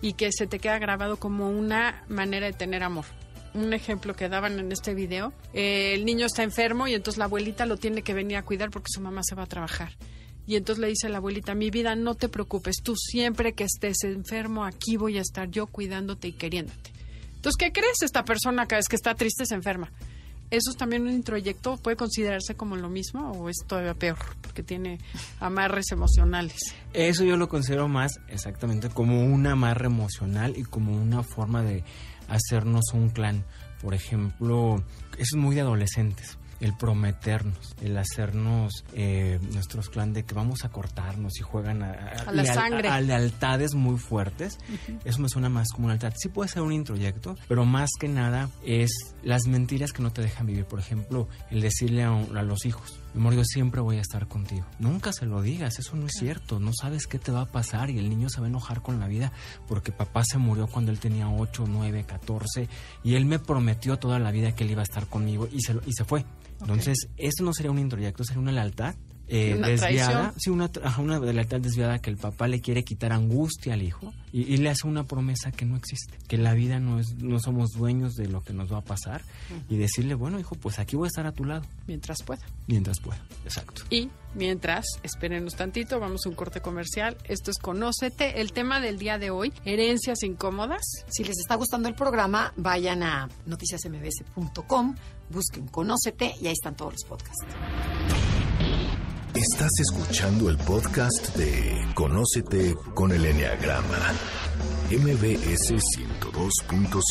[0.01, 3.05] y que se te queda grabado como una manera de tener amor.
[3.55, 7.27] Un ejemplo que daban en este video, eh, el niño está enfermo y entonces la
[7.27, 9.93] abuelita lo tiene que venir a cuidar porque su mamá se va a trabajar.
[10.47, 13.65] Y entonces le dice a la abuelita, mi vida, no te preocupes, tú siempre que
[13.65, 16.91] estés enfermo, aquí voy a estar yo cuidándote y queriéndote.
[17.43, 18.03] Entonces, ¿qué crees?
[18.03, 19.91] Esta persona cada vez que está triste se enferma.
[20.53, 21.77] ¿Eso es también un introyecto?
[21.77, 24.19] ¿Puede considerarse como lo mismo o es todavía peor?
[24.41, 25.01] Porque tiene
[25.41, 26.73] amarres emocionales.
[26.93, 31.83] Eso yo lo considero más exactamente como un amarre emocional y como una forma de
[32.29, 33.45] hacernos un clan.
[33.83, 34.77] Por ejemplo,
[35.15, 36.39] eso es muy de adolescentes.
[36.63, 41.91] El prometernos, el hacernos eh, nuestros clan de que vamos a cortarnos y juegan a,
[42.27, 42.89] A la sangre.
[42.89, 44.59] a lealtades muy fuertes.
[45.05, 46.15] Eso me suena más como una lealtad.
[46.17, 48.91] Sí puede ser un introyecto, pero más que nada es
[49.23, 50.65] las mentiras que no te dejan vivir.
[50.65, 54.27] Por ejemplo, el decirle a, a los hijos, mi amor, yo siempre voy a estar
[54.29, 54.65] contigo.
[54.79, 56.61] Nunca se lo digas, eso no es cierto.
[56.61, 59.01] No sabes qué te va a pasar y el niño se va a enojar con
[59.01, 59.33] la vida
[59.69, 62.69] porque papá se murió cuando él tenía 8, 9, 14
[63.03, 65.75] y él me prometió toda la vida que él iba a estar conmigo y se,
[65.75, 66.25] lo- y se fue.
[66.61, 68.95] Entonces, esto no sería un introyecto, sería una lealtad
[69.29, 70.33] eh, Una desviada.
[70.33, 70.35] traición.
[70.39, 74.43] Sí, una, una lealtad desviada que el papá le quiere quitar angustia al hijo y,
[74.43, 77.71] y le hace una promesa que no existe, que la vida no es, no somos
[77.71, 79.23] dueños de lo que nos va a pasar
[79.69, 82.43] y decirle, bueno hijo, pues aquí voy a estar a tu lado Mientras pueda.
[82.67, 83.21] mientras pueda.
[83.45, 83.83] Exacto.
[83.91, 87.17] Y mientras, espérenos tantito, vamos a un corte comercial.
[87.25, 88.41] Esto es Conócete.
[88.41, 90.83] El tema del día de hoy, herencias incómodas.
[91.09, 94.95] Si les está gustando el programa, vayan a noticiasmbs.com,
[95.31, 97.45] busquen Conócete y ahí están todos los podcasts.
[99.35, 104.13] Estás escuchando el podcast de Conócete con el Enneagrama,
[104.91, 107.03] MBS 102.5.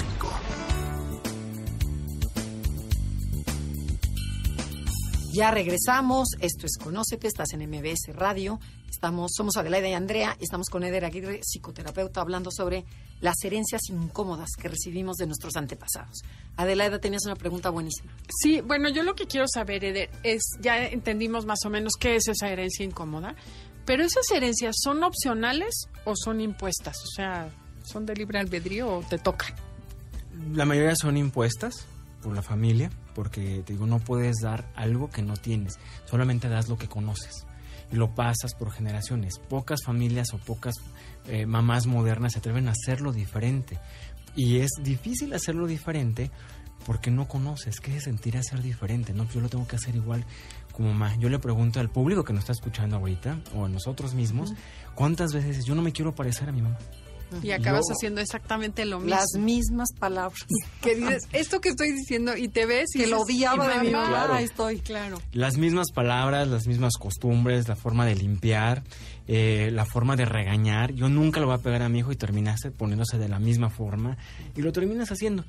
[5.34, 8.60] Ya regresamos, esto es Conócete, estás en MBS Radio,
[8.92, 12.86] estamos, somos Adelaida y Andrea, y estamos con Eder Aguirre, psicoterapeuta, hablando sobre
[13.22, 16.22] las herencias incómodas que recibimos de nuestros antepasados.
[16.58, 18.12] Adelaida, tenías una pregunta buenísima.
[18.42, 22.18] Sí, bueno, yo lo que quiero saber, Eder, es, ya entendimos más o menos qué
[22.18, 23.36] es esa herencia incómoda,
[23.86, 27.50] pero esas herencias son opcionales o son impuestas, o sea,
[27.84, 29.56] son de libre albedrío o te tocan.
[30.54, 31.86] La mayoría son impuestas
[32.22, 36.68] por la familia, porque te digo, no puedes dar algo que no tienes, solamente das
[36.68, 37.46] lo que conoces
[37.92, 39.40] lo pasas por generaciones.
[39.40, 40.76] Pocas familias o pocas
[41.28, 43.80] eh, mamás modernas se atreven a hacerlo diferente.
[44.36, 46.32] Y es difícil hacerlo diferente
[46.86, 49.14] porque no conoces qué se sentir ser diferente.
[49.14, 50.26] No, yo lo tengo que hacer igual
[50.72, 51.16] como mamá.
[51.18, 54.54] Yo le pregunto al público que nos está escuchando ahorita o a nosotros mismos,
[54.96, 56.78] ¿cuántas veces yo no me quiero parecer a mi mamá?
[57.44, 59.16] Y acabas Yo- haciendo exactamente lo mismo.
[59.16, 60.40] Las mismas palabras.
[60.82, 63.84] que dices, esto que estoy diciendo y te ves y que lo odiaba "Y de
[63.86, 64.08] mi mamá".
[64.10, 64.38] Claro.
[64.38, 64.80] Estoy.
[64.80, 65.22] Claro.
[65.34, 68.84] Las mismas palabras, las mismas costumbres, la forma de limpiar,
[69.28, 70.94] eh, la forma de regañar.
[70.94, 73.70] Yo nunca lo voy a pegar a mi hijo y terminaste poniéndose de la misma
[73.70, 74.18] forma
[74.56, 75.46] y lo terminas haciendo.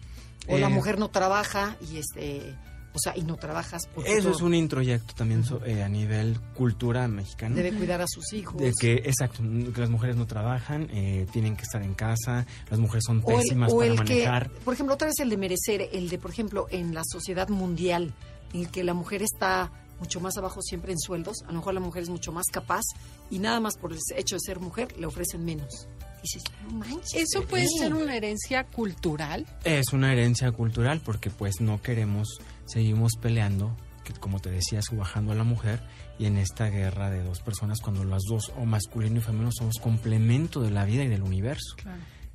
[0.48, 2.54] O la Eh, mujer no trabaja y este,
[2.94, 5.88] o sea, y no trabajas porque Eso todo- es un introyecto también so- eh, a
[5.88, 7.54] nivel cultura mexicana.
[7.56, 8.60] debe cuidar a sus hijos.
[8.60, 12.78] De que, exacto, que las mujeres no trabajan, eh, tienen que estar en casa, las
[12.78, 14.50] mujeres son o el, pésimas o para el que, manejar.
[14.64, 18.12] por ejemplo, otra vez el de merecer, el de, por ejemplo, en la sociedad mundial,
[18.52, 21.74] en el que la mujer está mucho más abajo siempre en sueldos, a lo mejor
[21.74, 22.82] la mujer es mucho más capaz
[23.30, 25.86] y nada más por el hecho de ser mujer le ofrecen menos.
[26.22, 27.14] Dices, no manches.
[27.22, 27.78] Eso puede sí.
[27.78, 29.46] ser una herencia cultural.
[29.64, 32.38] Es una herencia cultural porque pues no queremos,
[32.72, 35.80] seguimos peleando, que como te decía, subajando a la mujer
[36.18, 39.76] y en esta guerra de dos personas cuando las dos, o masculino y femenino, somos
[39.80, 41.76] complemento de la vida y del universo.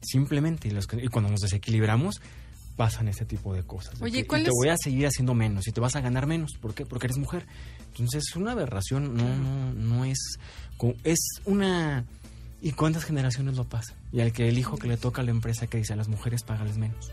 [0.01, 2.21] Simplemente, y, los y cuando nos desequilibramos,
[2.75, 3.99] pasan este tipo de cosas.
[4.01, 6.27] Oye, ¿cuál y te es- voy a seguir haciendo menos y te vas a ganar
[6.27, 6.51] menos.
[6.61, 6.85] ¿Por qué?
[6.85, 7.45] Porque eres mujer.
[7.89, 10.37] Entonces es una aberración, no, no, no es...
[11.03, 12.05] Es una...
[12.61, 13.95] ¿Y cuántas generaciones lo pasa?
[14.11, 16.07] Y al que el hijo que le toca a la empresa que dice a las
[16.07, 17.11] mujeres págales menos.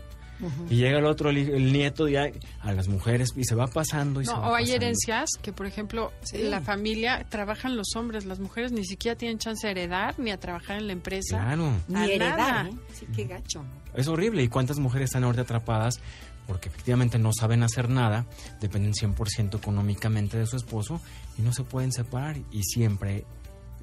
[0.69, 2.25] Y llega el otro, el, el nieto ya
[2.61, 5.53] a las mujeres y se va pasando y se No, va o hay herencias que,
[5.53, 6.37] por ejemplo, Sí.
[6.41, 10.31] en la familia trabajan los hombres, las mujeres ni siquiera tienen chance de heredar ni
[10.31, 11.37] a trabajar en la empresa.
[11.37, 12.69] Claro, Ni a heredar, nada.
[12.69, 12.73] ¿eh?
[12.93, 13.63] Sí, qué gacho.
[13.93, 14.43] es horrible.
[14.43, 15.99] ¿Y cuántas mujeres están ahorita atrapadas
[16.47, 18.27] porque efectivamente no saben hacer nada,
[18.61, 21.01] dependen 100% económicamente de su esposo
[21.39, 23.25] y no se pueden separar y siempre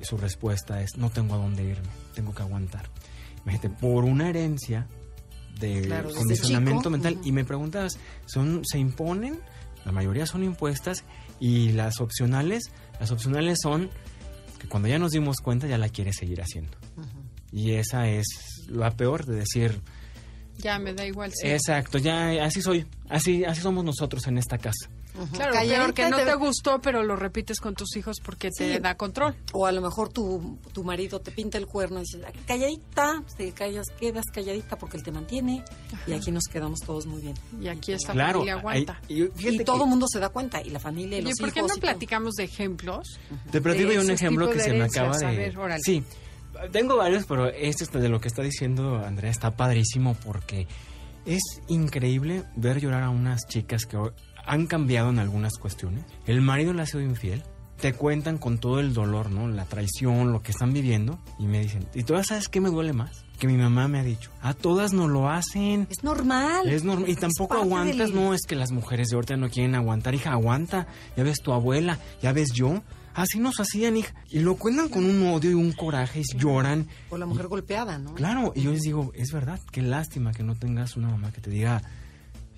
[0.02, 2.88] su respuesta es no tengo a dónde irme, tengo que aguantar.
[3.42, 4.86] Imagínate, por una herencia
[5.58, 9.38] de Claro, condicionamiento mental y me preguntabas, son se imponen,
[9.84, 11.04] la mayoría son impuestas
[11.40, 12.64] y las opcionales,
[13.00, 13.90] las opcionales son
[14.58, 16.76] que cuando ya nos dimos cuenta ya la quieres seguir haciendo.
[17.52, 18.26] Y esa es
[18.68, 19.80] la peor de decir,
[20.58, 21.32] Ya me da igual.
[21.34, 21.48] Sí.
[21.48, 24.88] Exacto, ya así soy, así así somos nosotros en esta casa.
[25.32, 28.48] Claro, Calladita peor que no te- te gustó, pero lo repites con tus hijos porque
[28.50, 29.36] te da control.
[29.52, 33.22] O a lo mejor tu, tu marido te pinta el cuerno y dices, "Ay, calladita,
[33.36, 35.62] te callas, quedas calladita porque él te mantiene
[36.06, 37.34] y aquí nos quedamos todos muy bien.
[37.60, 39.00] Y aquí esta claro, familia aguanta.
[39.08, 41.38] hay- y Y que todo el mundo se da cuenta, y la familia y los
[41.38, 41.72] ¿por qué hijos.
[41.72, 43.18] no y platicamos de ejemplos?
[43.50, 45.54] te platico de yo un ejemplo que de se me acaba de ver.
[45.84, 46.02] Sí.
[46.70, 50.66] Tengo varios, pero este es de lo que está diciendo Andrea está padrísimo porque
[51.24, 54.10] es increíble ver llorar a unas chicas que hoy
[54.46, 56.04] han cambiado en algunas cuestiones.
[56.26, 57.42] El marido le ha sido infiel.
[57.80, 59.48] Te cuentan con todo el dolor, ¿no?
[59.48, 61.18] La traición, lo que están viviendo.
[61.40, 63.24] Y me dicen, ¿y tú sabes qué me duele más?
[63.40, 65.88] Que mi mamá me ha dicho, a todas no lo hacen.
[65.90, 66.68] Es normal.
[66.68, 67.08] Es normal.
[67.10, 70.30] Y tampoco aguantas, del- no es que las mujeres de ahorita no quieren aguantar, hija,
[70.30, 70.86] aguanta.
[71.16, 72.82] Ya ves tu abuela, ya ves yo.
[73.14, 74.14] Así nos hacían, hija.
[74.30, 76.86] Y lo cuentan con un odio y un coraje y lloran.
[77.10, 78.14] O la mujer golpeada, ¿no?
[78.14, 81.40] Claro, y yo les digo, es verdad, qué lástima que no tengas una mamá que
[81.40, 81.82] te diga,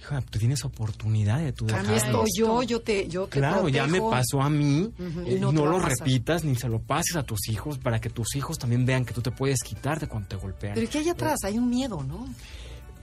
[0.04, 4.00] hija, tú tienes oportunidad de tu estoy yo, yo te, yo te Claro, ya me
[4.00, 4.92] pasó a mí.
[4.98, 8.10] Eh, y no no lo repitas ni se lo pases a tus hijos para que
[8.10, 10.74] tus hijos también vean que tú te puedes quitar de cuando te golpean.
[10.74, 11.40] Pero ¿qué hay atrás?
[11.44, 12.26] Hay un miedo, ¿no?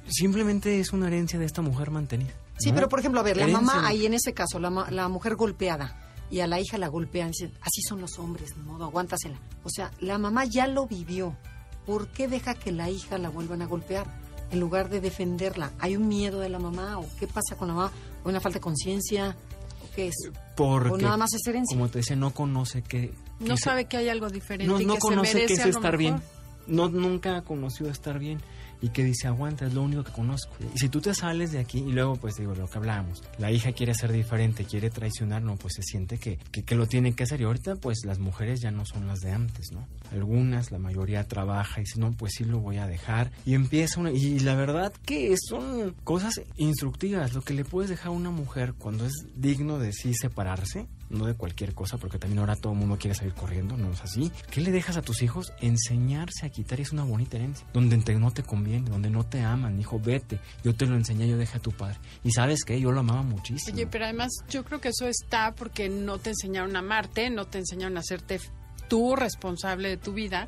[0.07, 2.31] Simplemente es una herencia de esta mujer mantenida.
[2.57, 2.75] Sí, ¿no?
[2.75, 5.95] pero por ejemplo, a ver, la mamá, ahí en ese caso, la, la mujer golpeada
[6.29, 9.39] y a la hija la golpean, dicen, así son los hombres, de modo, aguántasela.
[9.63, 11.35] O sea, la mamá ya lo vivió.
[11.85, 14.20] ¿Por qué deja que la hija la vuelvan a golpear?
[14.51, 15.71] En lugar de defenderla.
[15.79, 16.99] ¿Hay un miedo de la mamá?
[16.99, 17.91] ¿O qué pasa con la mamá?
[18.23, 19.35] ¿O una falta de conciencia?
[19.83, 20.15] ¿O qué es?
[20.55, 21.75] Porque, o nada más es herencia.
[21.75, 23.13] como te decía, no conoce que...
[23.39, 25.69] No que sabe que hay algo diferente no, y no que se conoce merece qué
[25.69, 26.15] es estar bien.
[26.15, 26.29] mejor.
[26.67, 28.39] No, nunca ha conocido estar bien.
[28.81, 30.53] Y que dice, aguanta, es lo único que conozco.
[30.73, 33.51] Y si tú te sales de aquí, y luego, pues digo, lo que hablábamos, la
[33.51, 37.13] hija quiere ser diferente, quiere traicionar, no, pues se siente que, que, que lo tiene
[37.13, 37.41] que hacer.
[37.41, 39.87] Y ahorita, pues las mujeres ya no son las de antes, ¿no?
[40.11, 43.31] Algunas, la mayoría trabaja y dice, no, pues sí lo voy a dejar.
[43.45, 44.11] Y empieza una.
[44.11, 47.33] Y la verdad que son cosas instructivas.
[47.33, 51.25] Lo que le puedes dejar a una mujer cuando es digno de sí separarse, no
[51.25, 54.31] de cualquier cosa, porque también ahora todo el mundo quiere salir corriendo, no es así.
[54.49, 55.53] ¿Qué le dejas a tus hijos?
[55.59, 57.67] Enseñarse a quitar es una bonita herencia.
[57.73, 60.39] Donde no te conviene, donde no te aman, hijo, vete.
[60.63, 61.97] Yo te lo enseñé, yo dejé a tu padre.
[62.23, 63.75] Y sabes qué, yo lo amaba muchísimo.
[63.75, 67.45] Oye, pero además yo creo que eso está porque no te enseñaron a amarte, no
[67.45, 68.39] te enseñaron a hacerte
[68.87, 70.47] tú responsable de tu vida.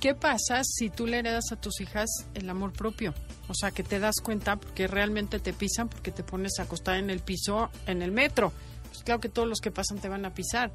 [0.00, 3.14] ¿Qué pasa si tú le heredas a tus hijas el amor propio?
[3.48, 7.08] O sea, que te das cuenta porque realmente te pisan porque te pones acostada en
[7.08, 8.52] el piso en el metro.
[8.92, 10.72] Pues claro que todos los que pasan te van a pisar.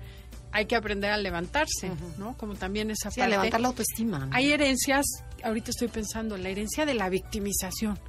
[0.51, 2.35] Hay que aprender a levantarse, ¿no?
[2.37, 3.23] Como también esa Sí, parte.
[3.35, 4.19] a levantar la autoestima.
[4.19, 4.29] ¿no?
[4.35, 5.05] Hay herencias,
[5.43, 7.99] ahorita estoy pensando, la herencia de la victimización.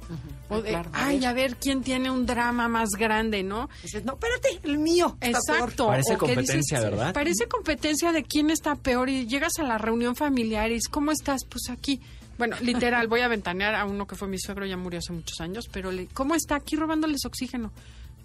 [0.49, 1.27] O de, Claro, a ay, ver.
[1.27, 3.69] a ver quién tiene un drama más grande, ¿no?
[3.83, 5.17] Dices, no, espérate, el mío.
[5.21, 5.59] está peor".
[5.59, 5.87] Exacto.
[5.87, 7.13] Parece o competencia, ¿verdad?
[7.13, 11.11] Parece competencia de quién está peor y llegas a la reunión familiar y dices, ¿cómo
[11.11, 11.41] estás?
[11.47, 12.01] Pues aquí.
[12.37, 15.41] Bueno, literal, voy a ventanear a uno que fue mi suegro, ya murió hace muchos
[15.41, 17.73] años, pero le, ¿cómo está aquí robándoles oxígeno?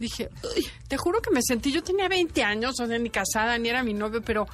[0.05, 3.57] Dije, "Uy, te juro que me sentí, yo tenía 20 años, o sea, ni casada,
[3.59, 4.47] ni era mi novio, pero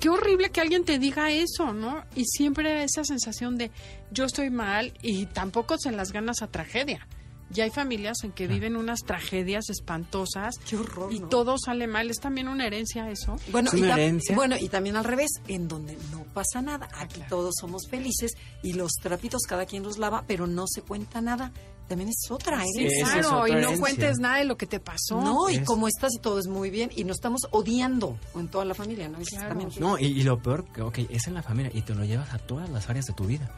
[0.00, 2.04] qué horrible que alguien te diga eso, ¿no?
[2.14, 3.70] Y siempre era esa sensación de
[4.10, 7.06] yo estoy mal y tampoco se las ganas a tragedia.
[7.48, 11.28] Ya hay familias en que viven unas tragedias espantosas Qué horror, y ¿no?
[11.28, 12.10] todo sale mal.
[12.10, 13.36] Es también una herencia eso.
[13.52, 14.34] Bueno, Es y una tam- herencia.
[14.34, 16.88] bueno, y también al revés, en donde no pasa nada.
[16.94, 17.28] Aquí claro.
[17.30, 18.32] todos somos felices
[18.64, 21.52] y los trapitos cada quien los lava, pero no se cuenta nada.
[21.88, 23.04] También es otra Sí, herencia.
[23.04, 25.20] es claro, otra y no cuentes nada de lo que te pasó.
[25.22, 28.48] No, y Es- como estás y todo es muy bien y nos estamos odiando en
[28.48, 29.18] toda la familia, ¿no?
[29.20, 29.48] Claro.
[29.50, 32.04] también, No, y, y lo peor, que ok, es en la familia y te lo
[32.04, 33.50] llevas a todas las áreas de tu vida.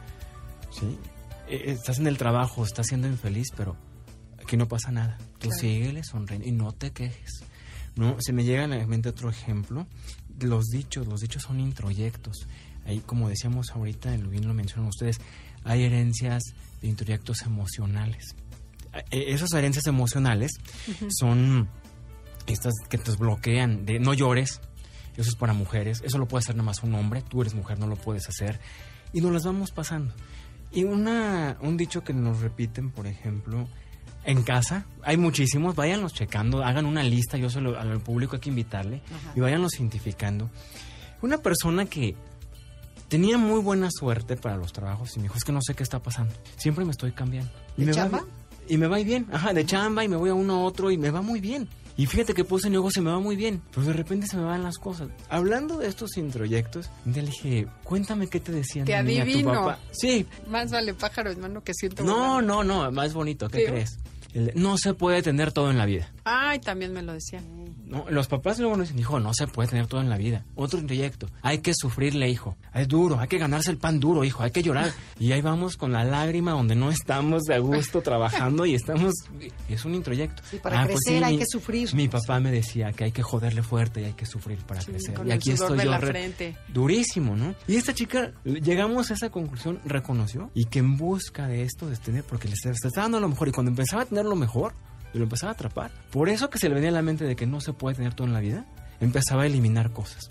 [0.71, 0.97] ¿Sí?
[1.47, 3.75] Eh, Estás en el trabajo, estás siendo infeliz, pero
[4.39, 5.17] aquí no pasa nada.
[5.39, 5.61] Tú Claro.
[5.61, 7.41] síguele sonriendo y no te quejes.
[7.95, 9.87] No, se me llega a la mente otro ejemplo.
[10.39, 12.47] Los dichos, los dichos son introyectos.
[12.89, 15.19] Ahí, como decíamos ahorita, bien lo mencionan ustedes,
[15.63, 16.41] hay herencias
[16.81, 18.35] de introyectos emocionales.
[19.11, 20.51] Eh, Esas herencias emocionales
[21.09, 21.69] son
[22.47, 24.59] estas que te bloquean de no llores,
[25.17, 27.77] eso es para mujeres, eso lo puede hacer nada más un hombre, tú eres mujer,
[27.77, 28.59] no lo puedes hacer,
[29.13, 30.13] y nos las vamos pasando.
[30.71, 33.67] Y una, un dicho que nos repiten, por ejemplo,
[34.23, 38.39] en casa, hay muchísimos, váyanlos checando, hagan una lista, yo se lo- al público hay
[38.41, 39.33] que invitarle, Ajá.
[39.35, 40.49] y váyanlos identificando.
[41.21, 42.15] Una persona que
[43.09, 45.83] tenía muy buena suerte para los trabajos y me dijo, es que no sé qué
[45.83, 47.51] está pasando, siempre me estoy cambiando.
[47.77, 48.23] Y ¿De me chamba?
[48.67, 50.97] y me va bien, ajá, de chamba y me voy a uno a otro y
[50.97, 51.67] me va muy bien.
[51.97, 54.43] Y fíjate que puse negocio y me va muy bien, pero de repente se me
[54.43, 55.09] van las cosas.
[55.27, 59.23] Hablando de estos introyectos, un día le dije, cuéntame qué te decían Te de niña
[59.25, 59.51] tu adivino.
[59.53, 59.79] papá.
[59.91, 62.03] Sí, Más vale pájaro, hermano, que siento.
[62.05, 63.65] no, no, no, más bonito, ¿qué Sí.
[63.65, 63.99] crees?
[64.55, 66.09] No se puede tener todo en la vida.
[66.23, 67.43] Ay, también me lo decían.
[67.89, 70.45] No, los papás luego nos dicen, hijo, no se puede tener todo en la vida.
[70.55, 72.55] Otro introyecto, hay que sufrirle, hijo.
[72.73, 74.91] Es duro, hay que ganarse el pan duro, hijo, hay que llorar.
[75.19, 79.15] Y ahí vamos con la lágrima donde no estamos de a gusto trabajando y estamos...
[79.67, 80.43] Es un introyecto.
[80.49, 81.93] Sí, para crecer hay que sufrir.
[81.95, 84.91] Mi papá me decía que hay que joderle fuerte y hay que sufrir para Sí,
[84.91, 85.19] crecer.
[85.25, 86.57] y aquí estoy yo la re- frente.
[86.71, 87.55] durísimo, ¿no?
[87.67, 91.97] Y esta chica, llegamos a esa conclusión, reconoció y que en busca de esto, de
[91.97, 94.35] tener, porque le está, le está dando lo mejor y cuando empezaba a tener lo
[94.35, 94.73] mejor,
[95.13, 95.91] y lo empezaba a atrapar.
[96.11, 98.13] Por eso que se le venía a la mente de que no se puede tener
[98.13, 98.65] todo en la vida,
[98.99, 100.29] empezaba a eliminar cosas,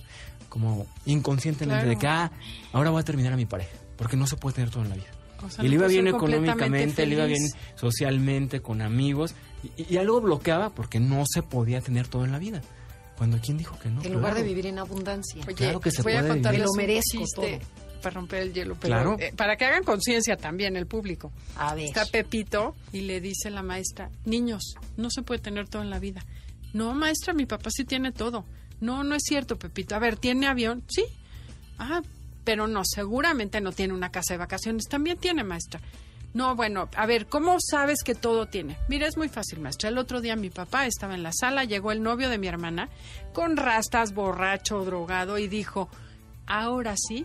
[0.49, 1.89] como inconscientemente Claro.
[1.91, 2.31] de que, ah,
[2.73, 4.95] ahora voy a terminar a mi pareja, porque no se puede tener todo en la
[4.97, 5.07] vida.
[5.45, 9.35] O sea, y le iba bien económicamente, le iba bien socialmente, con amigos,
[9.77, 12.61] y, y algo bloqueaba porque no se podía tener todo en la vida.
[13.17, 14.03] Cuando quién dijo que no.
[14.03, 14.49] En lugar de Claro.
[14.49, 15.43] vivir en abundancia.
[15.45, 16.67] Oye, Claro que se voy a puede contarles vivir.
[16.67, 17.47] Lo merezco todo.
[17.99, 19.17] Para romper el hielo, pero Claro.
[19.19, 21.33] eh, para que hagan conciencia también el público.
[21.57, 21.85] A ver.
[21.87, 25.99] Está Pepito y le dice la maestra, niños, no se puede tener todo en la
[25.99, 26.25] vida.
[26.73, 28.45] No, maestra, mi papá sí tiene todo.
[28.81, 29.95] No, no es cierto, Pepito.
[29.97, 30.85] A ver, ¿tiene avión?
[30.89, 31.05] Sí.
[31.79, 32.03] Ah,
[32.45, 34.85] pero no, seguramente no tiene una casa de vacaciones.
[34.89, 35.81] También tiene, maestra.
[36.35, 38.77] No, bueno, a ver, ¿cómo sabes que todo tiene?
[38.89, 39.89] Mira, es muy fácil, maestra.
[39.89, 42.91] El otro día mi papá estaba en la sala, llegó el novio de mi hermana,
[43.33, 45.89] con rastas, borracho, drogado, y dijo,
[46.47, 47.25] ahora sí,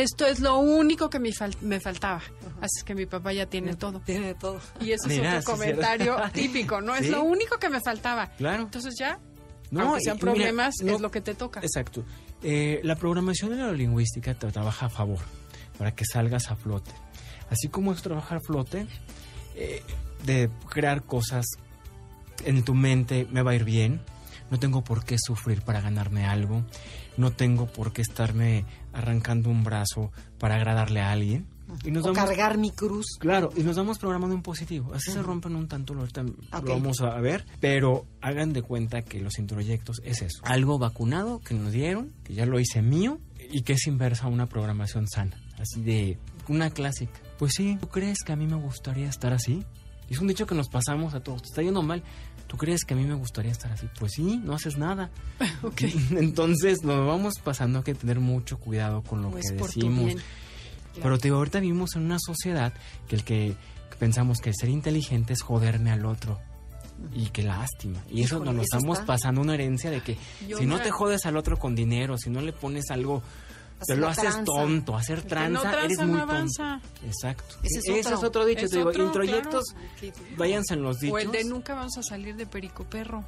[0.00, 2.22] esto es lo único que me, fal- me faltaba.
[2.60, 4.00] Así es que mi papá ya tiene todo.
[4.00, 4.60] Tiene de todo.
[4.80, 6.94] Y ese Mira, es otro sí, comentario típico, ¿no?
[6.94, 8.28] Es lo único que me faltaba.
[8.38, 8.62] Claro.
[8.62, 9.18] Entonces ya,
[9.70, 11.60] No, aunque sean mira, problemas, no- es lo que te toca.
[11.60, 12.04] Exacto.
[12.42, 15.20] Eh, la programación neurolingüística te trabaja a favor
[15.78, 16.90] para que salgas a flote.
[17.50, 18.86] Así como es trabajar a flote,
[19.56, 19.82] eh,
[20.24, 21.44] de crear cosas
[22.44, 24.00] en tu mente, me va a ir bien,
[24.50, 26.64] no tengo por qué sufrir para ganarme algo,
[27.16, 31.46] no tengo por qué estarme arrancando un brazo para agradarle a alguien.
[31.84, 33.06] Y nos o vamos- cargar mi cruz.
[33.18, 34.92] Claro, y nos vamos programando un positivo.
[34.94, 36.34] Así se rompen un tanto, lo, ahorita lo
[36.66, 37.46] vamos a ver.
[37.60, 40.40] Pero hagan de cuenta que los introyectos es eso.
[40.44, 43.18] Algo vacunado que nos dieron, que ya lo hice mío,
[43.50, 45.36] y que es inversa a una programación sana.
[45.58, 47.18] Así de una clásica.
[47.38, 49.64] Pues sí, ¿tú crees que a mí me gustaría estar así?
[50.10, 51.40] Es un dicho que nos pasamos a todos.
[51.42, 52.02] Te está yendo mal.
[52.52, 53.88] ¿Tú crees que a mí me gustaría estar así?
[53.98, 55.10] Pues sí, no haces nada.
[55.62, 55.80] Ok.
[56.10, 60.12] Entonces nos vamos pasando a que tener mucho cuidado con lo No es que decimos.
[61.02, 62.74] Pero te digo, ahorita vivimos en una sociedad
[63.08, 63.56] que el que
[63.98, 66.38] pensamos que ser inteligente es joderme al otro.
[67.14, 67.98] Y qué lástima.
[68.10, 69.06] Y eso Híjole, nos lo estamos está.
[69.06, 72.18] pasando una herencia de que Yo si no me- te jodes al otro con dinero,
[72.18, 73.22] si no le pones algo,
[73.86, 74.44] te Hacer lo haces tranza.
[74.44, 76.80] tonto, hacer tranza, no tranza eres no muy avanza.
[76.82, 77.06] tonto.
[77.06, 77.54] Exacto.
[77.62, 78.14] Ese es Ese otro.
[78.18, 79.64] es otro dicho, Es te digo, otro, introyectos,
[80.36, 81.22] váyanse en los O dichos.
[81.22, 83.24] el de nunca vamos a salir de perico perro.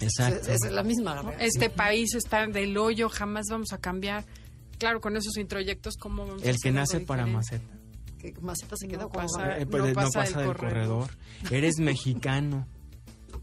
[0.00, 0.50] Exacto.
[0.50, 1.14] Es, es la misma.
[1.22, 1.34] verdad.
[1.40, 4.24] Este país está del hoyo, jamás vamos a cambiar.
[4.78, 7.64] Claro, con esos introyectos, ¿cómo vamos a El hacer que nace para maceta.
[8.20, 9.58] Que Maceta se quedó No pasa.
[9.58, 11.08] Eh, no pues, no pasa pasa, del del corredor.
[11.50, 12.66] Eres mexicano.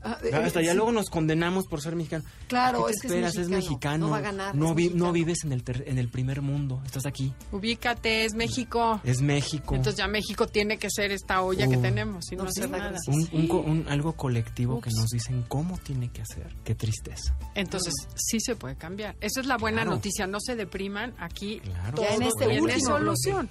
[0.08, 0.78] Ah, eh, Hasta ya sí.
[0.78, 2.24] luego nos condenamos por ser mexicano.
[2.48, 3.36] Claro, ¿Qué te es que es esperas?
[3.38, 3.58] Es mexicano.
[3.58, 4.06] mexicano.
[4.06, 5.06] No va a ganar, No, vi- mexicano.
[5.08, 6.82] no vives en el, ter- en el primer mundo.
[6.86, 7.34] Estás aquí.
[7.52, 9.02] Ubícate, es México.
[9.04, 9.74] Es México.
[9.76, 11.82] Entonces ya México tiene que ser esta olla que Uh.
[11.82, 13.00] tenemos y no, No, sí, hacer está nada.
[13.08, 14.96] un, un un- algo colectivo que Ups.
[15.00, 16.54] nos dicen cómo tiene que hacer.
[16.64, 17.36] Qué tristeza.
[17.56, 19.16] Entonces sí se puede cambiar.
[19.22, 19.96] Esa es la buena Claro.
[19.96, 20.28] noticia.
[20.28, 21.14] No se depriman.
[21.18, 21.98] Aquí Claro.
[22.02, 23.50] Ya en este último solución.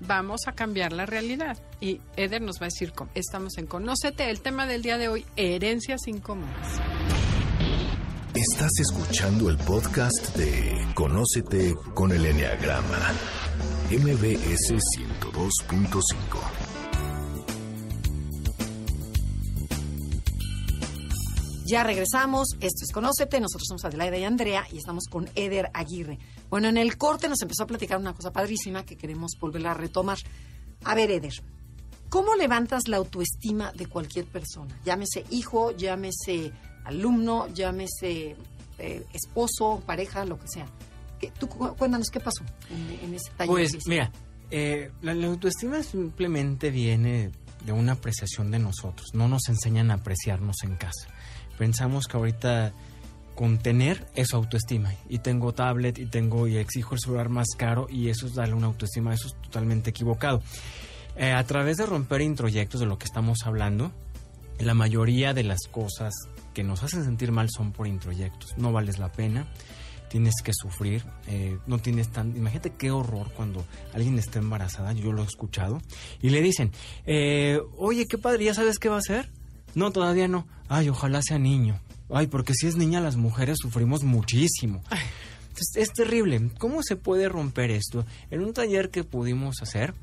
[0.00, 1.58] Vamos a cambiar la realidad.
[1.80, 3.10] Y Eder nos va a decir cómo.
[3.14, 4.30] Estamos en Conócete.
[4.30, 6.80] El tema del día de hoy, herencias incómodas.
[8.34, 13.12] Estás escuchando el podcast de Conócete con el Enneagrama.
[13.90, 16.51] MBS 102.5.
[21.72, 26.18] Ya regresamos, esto es Conócete, nosotros somos Adelaida y Andrea y estamos con Eder Aguirre.
[26.50, 29.72] Bueno, en el corte nos empezó a platicar una cosa padrísima que queremos volver a
[29.72, 30.18] retomar.
[30.84, 31.32] A ver, Eder,
[32.10, 34.78] ¿cómo levantas la autoestima de cualquier persona?
[34.84, 36.52] Llámese hijo, llámese
[36.84, 38.36] alumno, llámese
[38.78, 40.66] eh, esposo, pareja, lo que sea.
[41.18, 43.50] ¿Qué- Tú cu- cuéntanos qué pasó en, en ese taller.
[43.50, 44.12] Pues mira,
[44.50, 47.30] eh, la, la autoestima simplemente viene
[47.64, 49.08] de una apreciación de nosotros.
[49.14, 51.08] No nos enseñan a apreciarnos en casa.
[51.62, 52.72] Pensamos que ahorita
[53.36, 54.92] con tener es autoestima.
[55.08, 58.54] Y tengo tablet y tengo y exijo el celular más caro y eso es darle
[58.54, 59.14] una autoestima.
[59.14, 60.42] Eso es totalmente equivocado.
[61.14, 63.92] Eh, a través de romper introyectos de lo que estamos hablando,
[64.58, 66.12] la mayoría de las cosas
[66.52, 68.58] que nos hacen sentir mal son por introyectos.
[68.58, 69.46] No vales la pena,
[70.08, 72.36] tienes que sufrir, eh, no tienes tan...
[72.36, 75.80] Imagínate qué horror cuando alguien está embarazada, yo lo he escuchado,
[76.20, 76.72] y le dicen,
[77.06, 79.30] eh, oye, qué padre, ¿ya sabes qué va a hacer?
[79.74, 80.46] No, todavía no.
[80.68, 81.80] Ay, ojalá sea niño.
[82.10, 84.82] Ay, porque si es niña las mujeres sufrimos muchísimo.
[84.90, 86.50] Entonces, es terrible.
[86.58, 88.04] ¿Cómo se puede romper esto?
[88.30, 89.94] En un taller que pudimos hacer,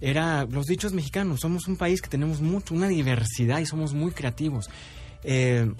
[0.00, 1.40] era los dichos mexicanos.
[1.40, 4.68] Somos un país que tenemos mucho, una diversidad y somos muy creativos.
[5.24, 5.70] Eh,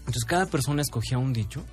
[0.00, 1.64] entonces cada persona escogía un dicho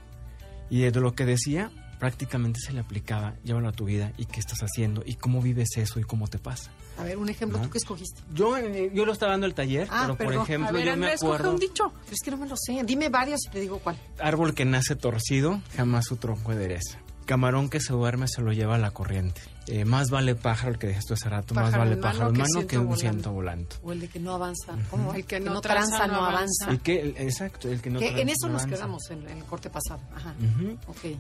[0.69, 4.39] y de lo que decía prácticamente se le aplicaba, llévalo a tu vida y qué
[4.39, 6.71] estás haciendo y cómo vives eso y cómo te pasa.
[6.97, 7.63] A ver, un ejemplo, ¿no?
[7.63, 8.21] ¿tú qué escogiste?
[8.33, 10.87] Yo, eh, yo lo estaba dando el taller, Ah, pero por ejemplo a ver, yo
[10.97, 11.91] me Andrés, acuerdo un dicho.
[12.03, 12.81] Pero es que no me lo sé.
[12.83, 13.97] Dime varios y te digo cuál.
[14.19, 16.99] árbol que nace torcido, jamás su tronco endereza.
[17.25, 19.41] Camarón que se duerme se lo lleva a la corriente.
[19.67, 22.39] Eh, más vale pájaro el que dijiste hace rato, más vale mano pájaro en que
[22.39, 23.67] mano ciento que un ciento volando.
[23.83, 24.75] O el de que no avanza.
[24.89, 25.13] ¿Cómo?
[25.13, 26.65] El que no tranza, tranza, no no avanza.
[26.65, 26.73] avanza.
[26.73, 28.75] Y que, exacto, el que no Que en tranza eso no nos avanza.
[28.75, 30.01] quedamos en, en el corte pasado.
[30.15, 30.33] Ajá.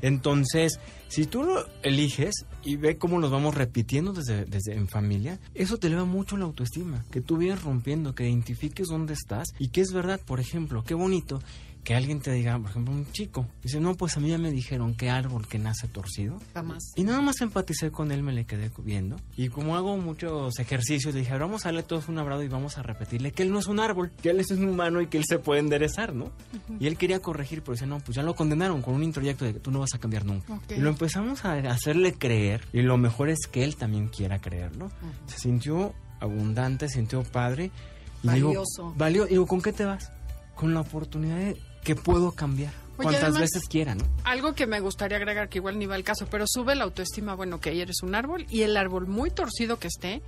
[0.01, 2.33] Entonces, si tú lo eliges
[2.63, 6.45] y ve cómo los vamos repitiendo desde, desde en familia, eso te eleva mucho la
[6.45, 10.83] autoestima, que tú vienes rompiendo, que identifiques dónde estás y que es verdad, por ejemplo,
[10.83, 11.41] qué bonito
[11.83, 14.51] que alguien te diga, por ejemplo, un chico, dice, no, pues a mí ya me
[14.51, 16.39] dijeron que árbol que nace torcido.
[16.53, 16.91] Jamás.
[16.95, 19.17] Y nada más empaticé con él, me le quedé viendo.
[19.35, 22.47] Y como hago muchos ejercicios, le dije, "Ahora vamos a darle todos un abrazo y
[22.49, 25.07] vamos a repetirle que él no es un árbol, que él es un humano y
[25.07, 26.31] que él se puede enderezar, ¿no?
[26.79, 29.53] Y él quería corregir, pero dice, no, pues ya lo condenaron con un introyecto de
[29.53, 30.53] que tú no vas a cambiar nunca.
[30.53, 30.73] Ok.
[30.77, 32.61] Y lo empezamos a hacerle creer.
[32.73, 34.91] Y lo mejor es que él también quiera creerlo.
[35.25, 37.71] Se sintió abundante, se sintió padre.
[38.23, 38.93] Y digo, Valioso.
[38.97, 40.11] valio- y digo, ¿con qué te vas?
[40.53, 42.73] Con la oportunidad de que puedo cambiar.
[42.97, 44.03] Oye, Cuantas además- veces quiera, ¿no?
[44.23, 47.33] Algo que me gustaría agregar, que igual ni va el caso, pero sube la autoestima,
[47.35, 50.21] bueno, que eres un árbol y el árbol muy torcido que esté,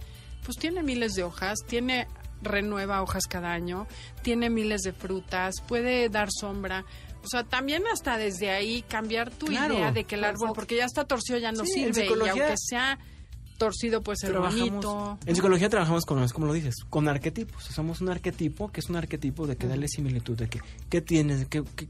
[0.46, 2.08] pues tiene miles de hojas, tiene
[2.42, 3.88] renueva hojas cada año,
[4.24, 6.84] tiene miles de frutas, puede dar sombra.
[7.24, 9.76] O sea, también hasta desde ahí cambiar tu Claro.
[9.76, 12.06] idea de que el árbol, porque ya está torcido, ya no Sí, sirve.
[12.08, 12.98] Y aunque sea
[13.64, 15.18] torcido, puede ser bonito.
[15.26, 17.70] En psicología trabajamos con, como lo dices, con arquetipos.
[17.70, 20.60] Usamos un arquetipo que es un arquetipo de que dale similitud, de que
[20.90, 21.88] qué tienes, qué, qué,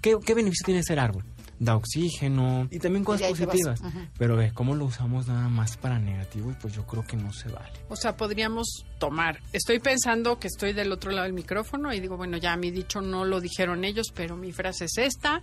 [0.00, 1.24] qué, qué beneficio tiene ser árbol.
[1.60, 3.80] Da oxígeno y también cosas positivas.
[4.18, 6.50] Pero ve, ¿cómo lo usamos nada más para negativo?
[6.50, 7.72] Y pues yo creo que no se vale.
[7.88, 9.40] O sea, podríamos tomar.
[9.52, 13.00] Estoy pensando que estoy del otro lado del micrófono y digo, bueno, ya mi dicho
[13.00, 15.42] no lo dijeron ellos, pero mi frase es esta.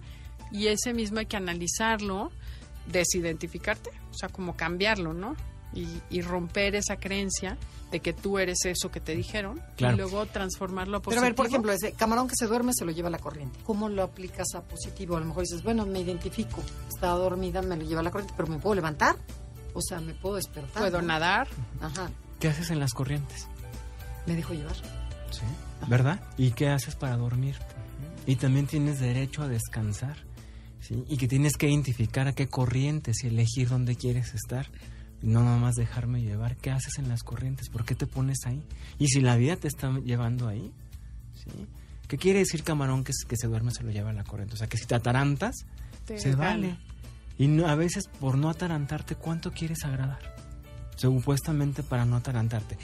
[0.52, 2.30] Y ese mismo hay que analizarlo,
[2.92, 5.38] desidentificarte, o sea, como cambiarlo, ¿no?
[5.74, 7.58] Y, y romper esa creencia
[7.92, 9.94] de que tú eres eso que te dijeron Claro.
[9.94, 11.22] y luego transformarlo a Pero positivo.
[11.26, 13.60] a ver, por ejemplo, ese camarón que se duerme se lo lleva la corriente.
[13.64, 15.16] ¿Cómo lo aplicas a positivo?
[15.16, 16.62] A lo mejor dices, bueno, me identifico.
[16.90, 19.16] Estaba dormida, me lo lleva la corriente, pero ¿me puedo levantar?
[19.74, 20.82] O sea, ¿me puedo despertar?
[20.84, 21.08] puedo ¿no?
[21.08, 21.48] nadar.
[21.80, 22.10] Ajá.
[22.40, 23.48] ¿Qué haces en las corrientes?
[24.26, 24.76] Me dejo llevar.
[24.76, 25.44] Sí.
[25.88, 26.20] ¿Verdad?
[26.38, 27.56] ¿Y qué haces para dormir?
[28.26, 30.18] Y también tienes derecho a descansar.
[30.82, 31.04] ¿sí?
[31.08, 34.68] Y que tienes que identificar a qué corrientes y elegir dónde quieres estar.
[35.24, 36.56] Y no nada más dejarme llevar.
[36.58, 37.70] ¿Qué haces en las corrientes?
[37.70, 38.64] ¿Por qué te pones ahí?
[39.00, 40.72] Y si la vida te está llevando ahí,
[41.36, 41.68] ¿sí?
[42.08, 44.56] ¿Qué quiere decir camarón que, que se duerme se lo lleva a la corriente?
[44.56, 45.56] O sea, que si te atarantas,
[46.06, 46.76] Te se vale.
[47.38, 50.20] Y no- a veces por no atarantarte, ¿cuánto quieres agradar?
[50.98, 52.78] Supuestamente para no atarantarte.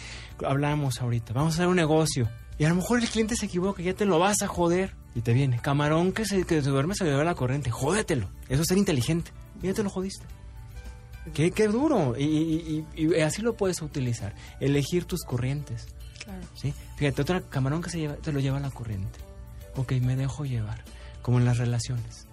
[0.45, 2.29] Hablábamos ahorita, vamos a hacer un negocio.
[2.57, 4.95] Y a lo mejor el cliente se equivoca, ya te lo vas a joder.
[5.13, 7.69] Y te viene, camarón que se, que se duerme se lo lleva a la corriente.
[7.69, 8.29] Jódetelo.
[8.49, 9.31] Eso es ser inteligente.
[9.61, 10.25] Y ya te lo jodiste.
[11.33, 12.15] Qué, qué duro.
[12.17, 14.33] Y, y- y- y así lo puedes utilizar.
[14.59, 15.87] Elegir tus corrientes.
[16.23, 16.41] Claro.
[16.55, 16.73] ¿sí?
[16.97, 19.19] Fíjate, otro camarón que se lleva, te lo lleva a la corriente.
[19.75, 20.83] Ok, me dejo llevar.
[21.21, 22.27] Como en las relaciones.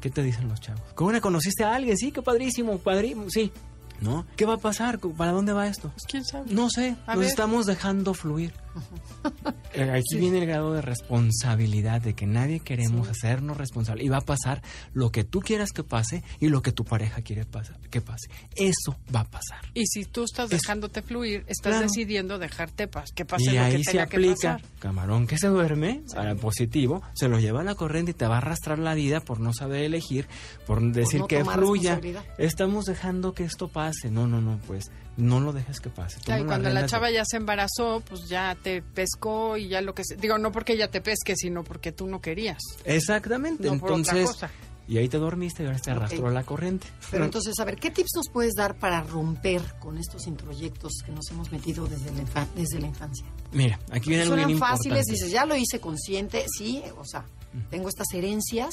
[0.00, 0.82] ¿Qué te dicen los chavos?
[0.94, 1.96] ¿Cómo le conociste a alguien?
[1.96, 3.52] Sí, qué padrísimo, padrísimo, sí.
[4.00, 4.24] ¿No?
[4.34, 4.98] ¿Qué va a pasar?
[4.98, 5.90] ¿Para dónde va esto?
[5.90, 6.50] Pues quién sabe.
[6.50, 7.28] No sé, A nos ver.
[7.28, 8.54] estamos dejando fluir.
[9.72, 14.04] Eh, Aquí viene el grado de responsabilidad de que nadie queremos hacernos responsables.
[14.04, 14.62] Y va a pasar
[14.94, 18.28] lo que tú quieras que pase y lo que tu pareja quiere pasa- que pase.
[18.56, 19.60] Eso va a pasar.
[19.74, 21.82] Y si tú estás Es- dejándote fluir, estás Claro.
[21.86, 24.62] decidiendo dejarte paz, que pase y lo ahí que se tenga que aplica, pasar.
[24.80, 28.34] camarón que se duerme, al positivo, se lo lleva a la corriente y te va
[28.34, 30.26] a arrastrar la vida por no saber elegir,
[30.66, 32.00] por decir no que fluya.
[32.38, 34.10] Estamos dejando que esto pase.
[34.10, 34.90] No, no, no, pues
[35.20, 36.18] no lo dejes que pase.
[36.24, 39.80] Claro, y cuando la de- chava ya se embarazó, pues ya te pescó y ya
[39.80, 40.16] lo que se...
[40.16, 42.58] Digo, no porque ella te pesque, sino porque tú no querías.
[42.84, 44.26] Exactamente, No por otra entonces...
[44.26, 44.50] cosa.
[44.88, 46.88] Y ahí te dormiste y ahora te arrastró la corriente.
[47.12, 51.12] Pero entonces, a ver, ¿qué tips nos puedes dar para romper con estos introyectos que
[51.12, 53.24] nos hemos metido desde la, infa- desde la infancia?
[53.52, 54.76] Mira, aquí viene algo bien Suenan importante.
[54.88, 57.24] fáciles, dices, ya lo hice consciente, sí, o sea,
[57.70, 58.70] tengo estas herencias,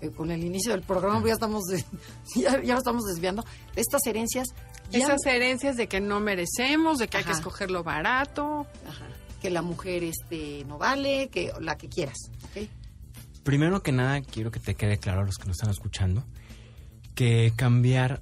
[0.00, 1.84] que con el inicio del programa ya estamos, de-
[2.36, 3.44] ya, ya lo estamos desviando,
[3.76, 4.46] estas herencias,
[4.90, 7.38] ya- Esas herencias de que no merecemos, de que hay que Ajá.
[7.38, 8.66] escoger lo barato.
[8.88, 9.06] Ajá,
[9.40, 12.66] que la mujer este no vale, que la que quieras, ¿ok?
[13.44, 16.24] Primero que nada, quiero que te quede claro a los que nos están escuchando
[17.14, 18.20] que cambiar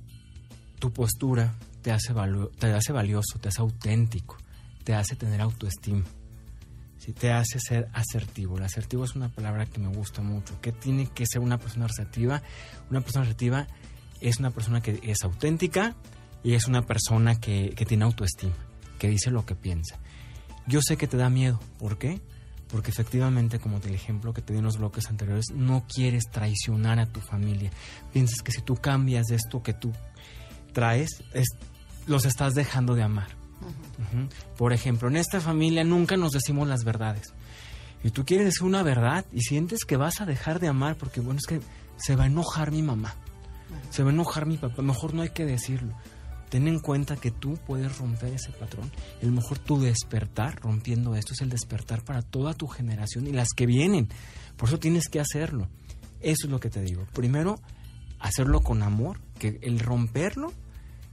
[0.78, 2.12] tu postura te hace,
[2.58, 4.36] te hace valioso, te hace auténtico,
[4.84, 6.04] te hace tener autoestima.
[6.98, 8.56] Sí, te hace ser asertivo.
[8.58, 10.60] El asertivo es una palabra que me gusta mucho.
[10.60, 12.42] ¿Qué tiene que ser una persona asertiva?
[12.90, 13.66] Una persona asertiva
[14.20, 15.94] es una persona que es auténtica
[16.46, 18.54] y es una persona que, que tiene autoestima,
[19.00, 19.98] que dice lo que piensa.
[20.68, 21.58] Yo sé que te da miedo.
[21.78, 22.20] ¿Por qué?
[22.68, 27.00] Porque efectivamente, como el ejemplo que te di en los bloques anteriores, no quieres traicionar
[27.00, 27.70] a tu familia.
[28.12, 29.92] Piensas que si tú cambias esto que tú
[30.72, 31.48] traes, es-
[32.06, 33.28] los estás dejando de amar.
[34.56, 37.32] Por ejemplo, en esta familia nunca nos decimos las verdades.
[38.04, 41.20] Y tú quieres decir una verdad y sientes que vas a dejar de amar porque,
[41.20, 41.60] bueno, es que
[41.96, 43.14] se va a enojar mi mamá.
[43.90, 44.82] Se va a enojar mi papá.
[44.82, 45.92] Mejor no hay que decirlo.
[46.48, 48.90] Ten en cuenta que tú puedes romper ese patrón.
[49.20, 53.48] El mejor tu despertar, rompiendo esto, es el despertar para toda tu generación y las
[53.54, 54.08] que vienen.
[54.56, 55.68] Por eso tienes que hacerlo.
[56.20, 57.06] Eso es lo que te digo.
[57.12, 57.60] Primero,
[58.20, 60.52] hacerlo con amor, que el romperlo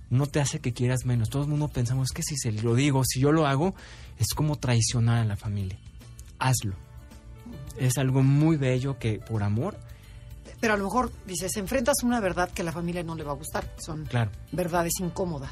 [0.09, 1.29] no te hace que quieras menos.
[1.29, 3.73] Todo el mundo pensamos que si se lo digo, si yo lo hago,
[4.19, 5.79] es como traicionar a la familia.
[6.37, 6.75] Hazlo.
[7.77, 9.77] Es algo muy bello que por amor,
[10.63, 13.33] Pero a lo mejor, dices, enfrentas una verdad que a la familia no le va
[13.33, 14.31] a gustar, son claro.
[14.53, 15.51] verdades incómodas,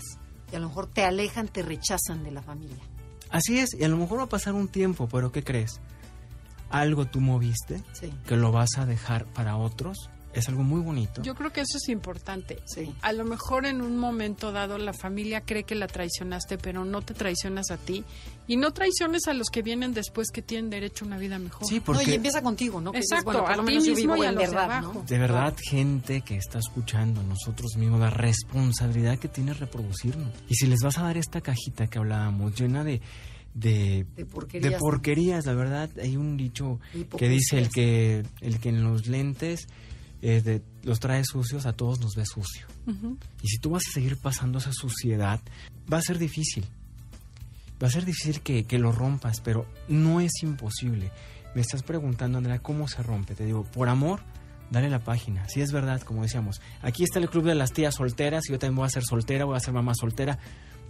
[0.50, 2.82] y a lo mejor te alejan, te rechazan de la familia.
[3.30, 5.82] Así es, y a lo mejor va a pasar un tiempo, pero ¿qué crees?
[6.70, 10.10] Algo tú moviste Sí, que lo vas a dejar para otros.
[10.34, 11.22] Es algo muy bonito.
[11.22, 12.60] Yo creo que eso es importante.
[12.66, 12.94] sí.
[13.02, 17.02] A lo mejor en un momento dado la familia cree que la traicionaste, pero no
[17.02, 18.04] te traicionas a ti.
[18.48, 21.68] Y no traiciones a los que vienen después que tienen derecho a una vida mejor.
[21.68, 22.92] sí, No, porque y empieza contigo, ¿no?
[22.92, 24.50] Que dices, Exacto, bueno, a lo menos yo mismo vivo y a en los de
[24.50, 24.94] verdad, abajo.
[24.96, 25.04] ¿no?
[25.04, 30.32] de verdad, gente que está escuchando, nosotros mismos, la responsabilidad que tiene reproducirnos.
[30.50, 33.02] Y si les vas a dar esta cajita que hablábamos, llena de,
[33.54, 34.72] de, De porquerías.
[34.74, 36.80] de porquerías, la verdad, hay un dicho
[37.18, 39.68] que dice el que, el que en los lentes
[40.22, 42.68] eh, de- los trae sucios, a todos nos ve sucio.
[43.42, 45.40] Y si tú vas a seguir pasando esa suciedad,
[45.92, 46.66] va a ser difícil.
[47.82, 51.12] Va a ser difícil que, que lo rompas, pero no es imposible.
[51.56, 53.34] Me estás preguntando, Andrea, ¿cómo se rompe?
[53.36, 54.22] Te digo, por amor,
[54.70, 55.48] dale la página.
[55.50, 58.60] Si es verdad, como decíamos, aquí está el club de las tías solteras, y yo
[58.60, 60.38] también voy a ser soltera, voy a ser mamá soltera.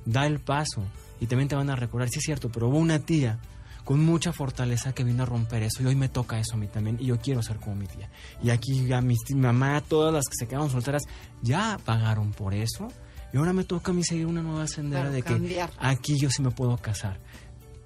[0.06, 0.84] Da el paso
[1.20, 3.40] y también te van a recordar, sí es cierto, pero hubo una tía
[3.84, 6.68] con mucha fortaleza que vino a romper eso y hoy me toca eso a mí
[6.68, 8.10] también y yo quiero ser como mi tía.
[8.44, 11.04] Y aquí ya mi, mamá, todas las que se quedaron solteras,
[11.42, 12.88] ya pagaron por eso
[13.34, 16.30] y ahora me toca a mí seguir una nueva sendera Claro, de que aquí yo
[16.30, 17.20] sí me puedo casar.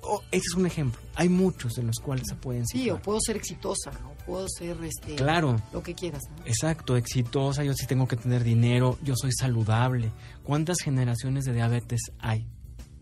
[0.08, 1.02] Oh, este es un ejemplo.
[1.16, 2.98] Hay muchos de los cuales se pueden Sí, citar.
[2.98, 5.60] o puedo ser exitosa, o puedo ser este Claro.
[5.74, 6.46] lo que quieras, ¿no?
[6.46, 10.12] Exacto, exitosa, yo sí tengo que tener dinero, yo soy saludable.
[10.44, 12.46] ¿Cuántas generaciones de diabetes hay?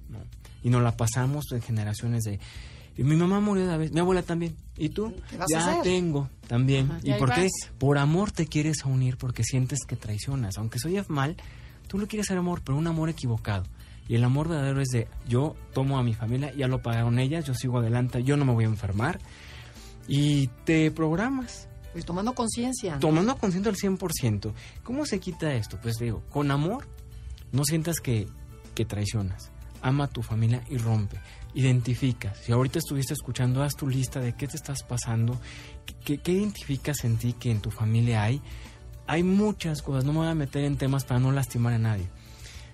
[0.08, 0.20] ¿No?
[0.62, 2.40] Y nos la pasamos en generaciones de...
[2.96, 4.56] y mi mamá murió de diabetes, mi abuela también.
[4.78, 5.14] ¿Y tú?
[5.30, 6.92] ¿Qué vas Ya tengo también.
[6.92, 7.48] Ajá, y ¿Y ahí por qué?
[7.80, 10.58] Por amor te quieres unir porque sientes que traicionas.
[10.58, 11.36] Aunque se oye mal,
[11.88, 13.66] tú lo quieres hacer amor, pero un amor equivocado.
[14.08, 17.46] Y el amor verdadero es de yo tomo a mi familia, ya lo pagaron ellas,
[17.46, 19.20] yo sigo adelante, yo no me voy a enfermar.
[20.08, 21.68] y te programas.
[21.94, 22.96] Pues tomando conciencia.
[22.96, 23.00] ¿no?
[23.00, 24.52] Tomando conciencia al 100%.
[24.84, 25.80] ¿Cómo se quita esto?
[25.82, 26.88] Pues digo, con amor,
[27.52, 28.28] no sientas que,
[28.74, 29.52] que traicionas.
[29.82, 31.20] Ama a tu familia y rompe.
[31.56, 32.34] Identifica.
[32.36, 35.40] Si ahorita estuviste escuchando, haz tu lista de qué te estás pasando,
[36.04, 38.42] qué, qué identificas en ti que en tu familia hay.
[39.06, 42.08] Hay muchas cosas, no me voy a meter en temas para no lastimar a nadie.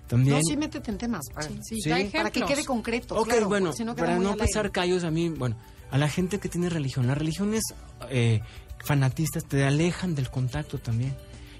[0.06, 1.22] También, No, sí, métete en temas.
[1.32, 1.90] Para, Sí, Sí.
[2.12, 3.16] para que quede concreto.
[3.16, 5.56] Ok, claro, bueno, si no para no pisar callos a mí, bueno,
[5.90, 7.62] a la gente que tiene religión, las religiones
[8.08, 8.40] eh,
[8.84, 11.14] fanatistas te alejan del contacto también.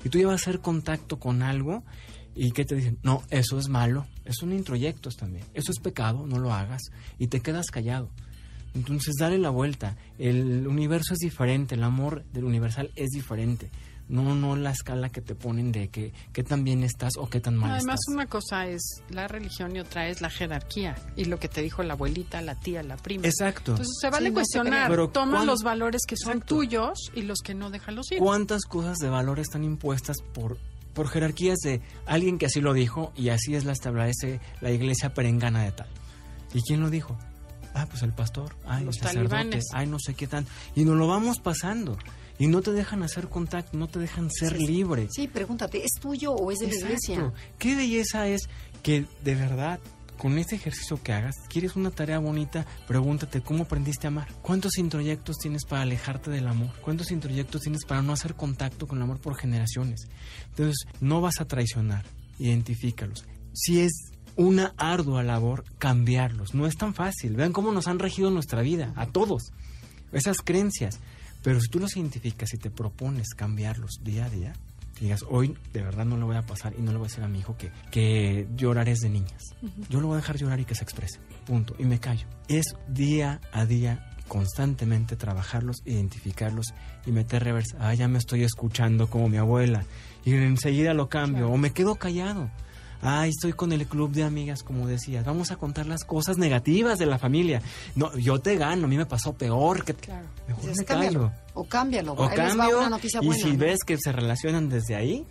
[0.04, 1.84] Y tú llevas a hacer contacto con algo
[2.34, 6.26] y que te dicen, no, eso es malo, eso son introyectos también, eso es pecado,
[6.26, 6.82] no lo hagas
[7.18, 8.08] y te quedas callado.
[8.74, 13.68] Entonces dale la vuelta, el universo es diferente, el amor del universal es diferente.
[14.08, 17.38] No, no la escala que te ponen de que qué tan bien estás o qué
[17.40, 18.12] tan mal Además, estás.
[18.14, 20.96] una cosa es la religión y otra es la jerarquía.
[21.14, 23.24] Y lo que te dijo la abuelita, la tía, la prima.
[23.26, 23.70] Exacto.
[23.70, 24.90] Entonces se vale Sí, no se cuestionar.
[24.90, 26.56] Pero Toma ¿cuán- los valores que son Exacto.
[26.56, 28.18] tuyos y los que no déjalos ir.
[28.18, 30.58] ¿Cuántas cosas de valor están impuestas por,
[30.94, 35.14] por jerarquías de alguien que así lo dijo y así es la establece la iglesia
[35.14, 35.88] perengana de tal?
[36.54, 37.16] ¿Y quién lo dijo?
[37.74, 39.64] Ah, pues el pastor, ay, Los el sacerdote, talibanes.
[39.72, 40.44] ay, no sé qué tan.
[40.74, 41.96] Y nos lo vamos pasando.
[42.38, 45.08] Y no te dejan hacer contacto, no te dejan ser Sí, libre.
[45.14, 47.14] Sí, pregúntate, ¿es tuyo o es de la iglesia?
[47.16, 47.34] Exacto.
[47.58, 48.48] Qué belleza es
[48.82, 49.78] que de verdad
[50.20, 54.28] con este ejercicio que hagas, quieres una tarea bonita, pregúntate cómo aprendiste a amar.
[54.42, 56.74] ¿Cuántos introyectos tienes para alejarte del amor?
[56.82, 60.08] ¿Cuántos introyectos tienes para no hacer contacto con el amor por generaciones?
[60.50, 62.04] Entonces, no vas a traicionar,
[62.38, 63.24] identifícalos.
[63.54, 63.92] Si es
[64.36, 67.34] una ardua labor cambiarlos, no es tan fácil.
[67.34, 69.54] Vean cómo nos han regido nuestra vida, a todos,
[70.12, 71.00] esas creencias.
[71.42, 74.52] Pero si tú los identificas y te propones cambiarlos día a día,
[75.00, 77.24] digas, hoy de verdad no le voy a pasar y no le voy a decir
[77.24, 79.42] a mi hijo que, que llorar es de niñas.
[79.88, 81.20] Yo lo voy a dejar llorar y que se exprese.
[81.46, 81.74] Punto.
[81.78, 82.26] Y me callo.
[82.48, 86.66] Es día a día, constantemente trabajarlos, identificarlos
[87.06, 87.76] y meter reversa.
[87.80, 89.84] Ah, ya me estoy escuchando como mi abuela.
[90.24, 91.50] Y enseguida lo cambio.
[91.50, 92.50] O me quedo callado.
[93.02, 95.24] Ay, estoy con el club de amigas, como decías.
[95.24, 97.62] Vamos a contar las cosas negativas de la familia.
[97.94, 99.84] No, yo te gano, a mí me pasó peor.
[99.84, 99.94] Que...
[99.94, 100.26] Claro.
[100.46, 101.20] Mejor Dices, me cámbialo.
[101.28, 101.32] callo.
[101.54, 102.12] O cámbialo.
[102.12, 103.42] O va cambio, una noticia y buena.
[103.42, 103.58] si ¿no?
[103.58, 105.24] ves que se relacionan desde ahí,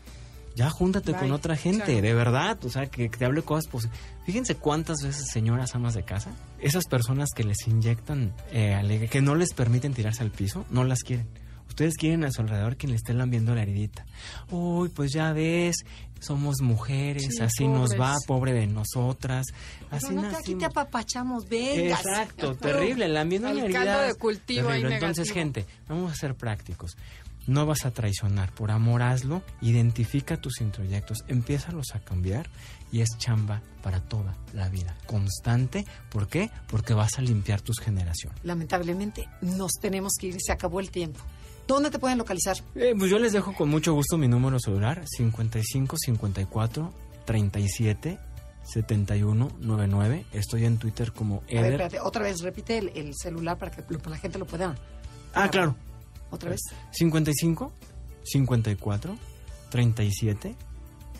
[0.56, 1.22] ya júntate Bye.
[1.22, 2.02] con otra gente, Claro.
[2.02, 4.00] de verdad, o sea, que, que te hable cosas positivas.
[4.26, 9.22] Fíjense cuántas veces, señoras amas de casa, esas personas que les inyectan, eh, alegre- que
[9.22, 11.28] no les permiten tirarse al piso, no las quieren.
[11.70, 14.06] Ustedes quieren a su alrededor quien le esté lambiendo la heridita.
[14.52, 15.78] Uy, pues ya ves,
[16.20, 19.48] somos mujeres, Sí, así nos va, pobre de nosotras.
[19.90, 22.02] Así no te, aquí te apapachamos, vengas.
[22.02, 24.04] Exacto, terrible, lambiendo la herida.
[24.04, 24.82] de cultivo ahí.
[24.82, 25.34] Entonces, negativo.
[25.34, 26.98] gente, vamos a ser prácticos.
[27.48, 32.48] No vas a traicionar, por amor hazlo, identifica tus introyectos, empiézalos a cambiar
[32.92, 34.96] y es chamba para toda la vida.
[35.08, 36.52] Constante, ¿por qué?
[36.68, 38.40] Porque vas a limpiar tus generaciones.
[38.44, 41.22] Lamentablemente, nos tenemos que ir, se acabó el tiempo.
[41.70, 42.58] ¿Dónde te pueden localizar?
[42.74, 46.94] Eh, pues yo les dejo con mucho gusto mi número celular, 55 54
[47.26, 48.18] 37
[48.64, 50.26] 71 99.
[50.34, 51.72] Estoy en Twitter como A ver, Eder.
[51.74, 54.76] espérate, otra vez, repite el, el celular para que para la gente lo pueda.
[55.36, 55.76] ah, claro.
[56.32, 56.62] Otra vez.
[56.90, 57.72] 55
[58.24, 59.16] 54
[59.70, 60.56] 37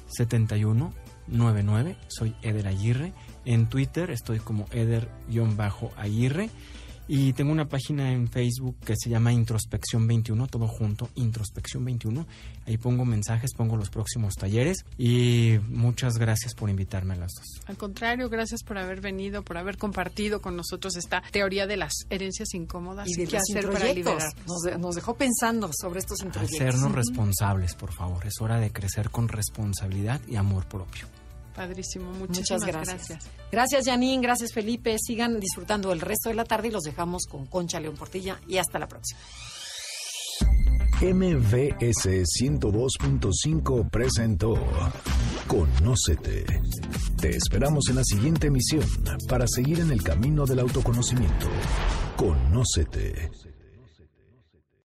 [0.08, 0.94] 71
[1.28, 1.96] 99.
[2.08, 3.14] Soy Eder Aguirre.
[3.46, 6.50] En Twitter estoy como Eder-Aguirre.
[7.12, 12.24] Y tengo una página en Facebook que se llama Introspección 21, todo junto, Introspección 21.
[12.68, 14.86] Ahí pongo mensajes, pongo los próximos talleres.
[14.96, 17.48] Y muchas gracias por invitarme a las dos.
[17.66, 21.94] Al contrario, gracias por haber venido, por haber compartido con nosotros esta teoría de las
[22.12, 24.32] herencias incómodas Y de qué los hacer para liberar.
[24.46, 26.62] Nos, nos dejó pensando sobre estos introyectos.
[26.62, 28.24] Hacernos responsables, por favor.
[28.28, 31.08] Es hora de crecer con responsabilidad y amor propio.
[31.60, 32.88] Padrísimo, Muchas gracias.
[32.88, 33.30] gracias.
[33.52, 34.24] Gracias, Janine.
[34.24, 34.96] Gracias, Felipe.
[34.98, 38.40] Sigan disfrutando el resto de la tarde y los dejamos con Concha León Portilla.
[38.48, 39.20] Y hasta la próxima.
[41.02, 44.56] MVS 102.5 presentó
[45.48, 46.46] Conócete.
[47.20, 48.86] Te esperamos en la siguiente emisión
[49.28, 51.48] para seguir en el camino del autoconocimiento.
[52.16, 53.30] Conócete.